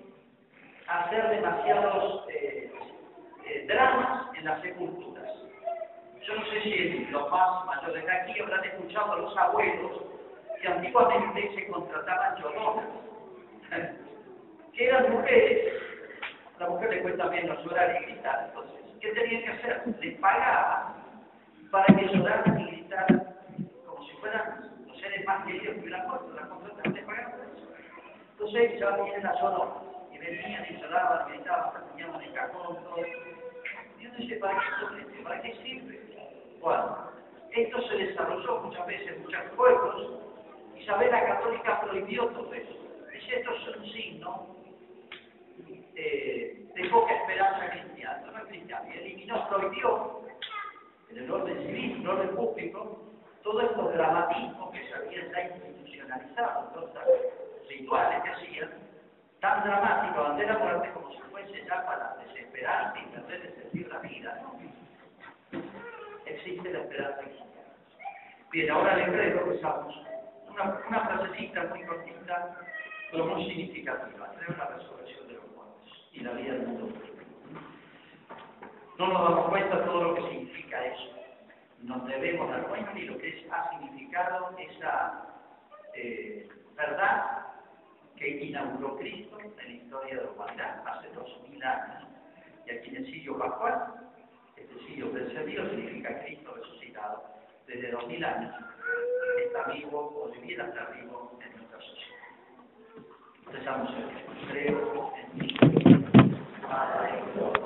hacer 0.87 1.29
demasiados 1.29 2.25
eh, 2.29 2.71
eh, 3.45 3.65
dramas 3.67 4.27
en 4.37 4.45
las 4.45 4.61
sepulturas. 4.61 5.29
Yo 6.25 6.35
no 6.35 6.45
sé 6.45 6.61
si 6.61 7.05
los 7.09 7.29
más 7.29 7.65
mayores 7.65 8.05
de 8.05 8.11
aquí 8.11 8.39
habrán 8.39 8.63
escuchado 8.63 9.13
a 9.13 9.17
los 9.17 9.37
abuelos 9.37 10.01
que 10.61 10.67
antiguamente 10.67 11.55
se 11.55 11.67
contrataban 11.67 12.41
lloronas, 12.41 12.85
que 14.73 14.87
eran 14.87 15.11
mujeres, 15.11 15.73
la 16.59 16.69
mujer 16.69 16.89
le 16.89 17.01
cuesta 17.01 17.25
menos 17.27 17.63
llorar 17.63 17.95
y 17.95 18.05
gritar, 18.05 18.45
entonces, 18.47 18.79
¿qué 18.99 19.11
tenían 19.11 19.43
que 19.43 19.51
hacer? 19.51 19.83
Les 19.99 20.17
pagaban 20.19 20.95
para 21.71 21.85
que 21.85 22.07
lloraran 22.07 22.59
y 22.61 22.65
gritaran 22.65 23.35
como 23.85 24.03
si 24.07 24.11
fueran 24.17 24.67
más 25.27 25.45
queridos 25.45 25.75
que 25.75 25.81
hubieran 25.81 26.07
muerto, 26.07 26.33
las 26.33 26.47
contrataban, 26.47 26.93
les 26.93 27.05
pagaban 27.05 27.47
entonces 28.39 28.79
ya 28.79 28.91
vienen 28.91 29.23
las 29.23 29.39
sonoras, 29.39 29.83
y 30.13 30.17
venían 30.19 30.65
y 30.69 30.79
lloraban, 30.79 31.27
gritaban, 31.27 31.87
teníamos 31.89 32.23
el 32.23 32.33
cajón, 32.33 32.77
todo. 32.83 33.05
Y 33.99 34.05
uno 34.05 34.17
dice, 34.19 34.35
¿para 34.35 34.59
qué 34.59 34.67
esto 34.67 35.23
¿Para 35.23 35.41
qué 35.41 35.55
sirve? 35.63 35.99
Bueno, 36.61 36.97
esto 37.51 37.81
se 37.89 37.95
desarrolló 37.97 38.61
muchas 38.61 38.85
veces 38.85 39.07
en 39.07 39.23
muchos 39.23 39.41
pueblos. 39.55 40.19
Isabel 40.77 41.11
la 41.11 41.25
Católica 41.25 41.81
prohibió 41.81 42.27
todo 42.27 42.53
eso. 42.53 42.73
Dice, 43.11 43.39
esto 43.39 43.51
es 43.51 43.75
un 43.75 43.85
signo 43.91 44.55
eh, 45.95 46.69
de 46.75 46.89
poca 46.89 47.13
esperanza 47.15 47.71
cristiana, 47.71 48.31
no 48.31 48.37
es 48.37 48.45
cristiana. 48.45 48.95
Y 48.95 48.97
eliminó, 48.99 49.49
prohibió 49.49 50.21
en 51.09 51.17
el 51.17 51.31
orden 51.31 51.57
civil, 51.65 51.91
en 51.93 52.01
el 52.01 52.07
orden 52.07 52.35
público, 52.35 53.07
todo 53.47 53.61
estos 53.61 53.93
dramatismos 53.93 54.71
que 54.71 54.85
se 54.87 54.93
habían 54.93 55.31
ya 55.31 55.41
institucionalizado. 55.41 56.67
Entonces, 56.67 57.69
rituales 57.69 58.23
que 58.23 58.29
hacían, 58.29 58.71
tan 59.39 59.63
dramáticos 59.63 60.29
ante 60.29 60.45
la 60.45 60.57
muerte 60.57 60.91
como 60.91 61.11
si 61.11 61.19
fuese 61.31 61.65
ya 61.65 61.85
para 61.85 62.17
desesperarse 62.25 62.99
y 62.99 63.15
sentido 63.15 63.87
de 63.87 63.93
la 63.93 63.99
vida. 63.99 64.43
Existe 66.25 66.73
la 66.73 66.79
esperanza 66.79 67.19
cristiana. 67.19 67.51
Bien, 68.51 68.71
ahora 68.71 68.97
les 68.97 69.11
traigo 69.13 69.43
que 69.45 69.65
una, 70.49 70.81
una 70.85 70.99
frasecita 71.07 71.63
muy 71.65 71.83
cortita, 71.85 72.57
pero 73.11 73.27
muy 73.27 73.45
significativa. 73.45 74.29
Creo 74.39 74.57
la 74.57 74.67
resurrección 74.75 75.27
de 75.29 75.33
los 75.35 75.47
muertos 75.55 76.09
y 76.11 76.19
la 76.19 76.31
vida 76.31 76.51
del 76.51 76.67
mundo. 76.67 76.99
No 78.97 79.07
nos 79.07 79.23
damos 79.23 79.49
cuenta 79.49 79.77
de 79.77 79.85
todo 79.85 80.03
lo 80.03 80.15
que 80.15 80.21
significa 80.31 80.85
eso. 80.85 81.26
Nos 81.83 82.05
debemos 82.07 82.49
dar 82.49 82.67
cuenta 82.67 82.97
y 82.97 83.05
lo 83.05 83.17
que 83.17 83.47
ha 83.51 83.69
significado 83.69 84.55
esa 84.57 85.27
eh, 85.93 86.49
verdad 86.75 87.45
que 88.15 88.45
inauguró 88.45 88.97
Cristo 88.97 89.37
en 89.39 89.55
la 89.55 89.69
historia 89.69 90.15
de 90.15 90.23
la 90.23 90.31
humanidad 90.31 90.83
hace 90.87 91.09
dos 91.09 91.41
mil 91.49 91.63
años. 91.63 92.07
Y 92.65 92.71
aquí 92.71 92.89
en 92.89 92.97
el 92.97 93.05
siglo 93.05 93.37
pascual, 93.37 93.93
este 94.55 94.79
siglo 94.87 95.11
precedido 95.11 95.69
significa 95.69 96.19
Cristo 96.23 96.53
resucitado. 96.55 97.23
Desde 97.67 97.91
dos 97.91 98.07
mil 98.07 98.23
años 98.23 98.55
está 99.45 99.71
vivo 99.71 100.23
o 100.23 100.29
debiera 100.29 100.67
estar 100.67 100.93
vivo 100.95 101.37
en 101.43 101.57
nuestra 101.57 101.79
sociedad. 101.79 102.17
Empezamos 103.45 103.93
el 103.93 104.47
creo 104.49 105.13
en 105.15 106.01
Padre, 106.61 107.26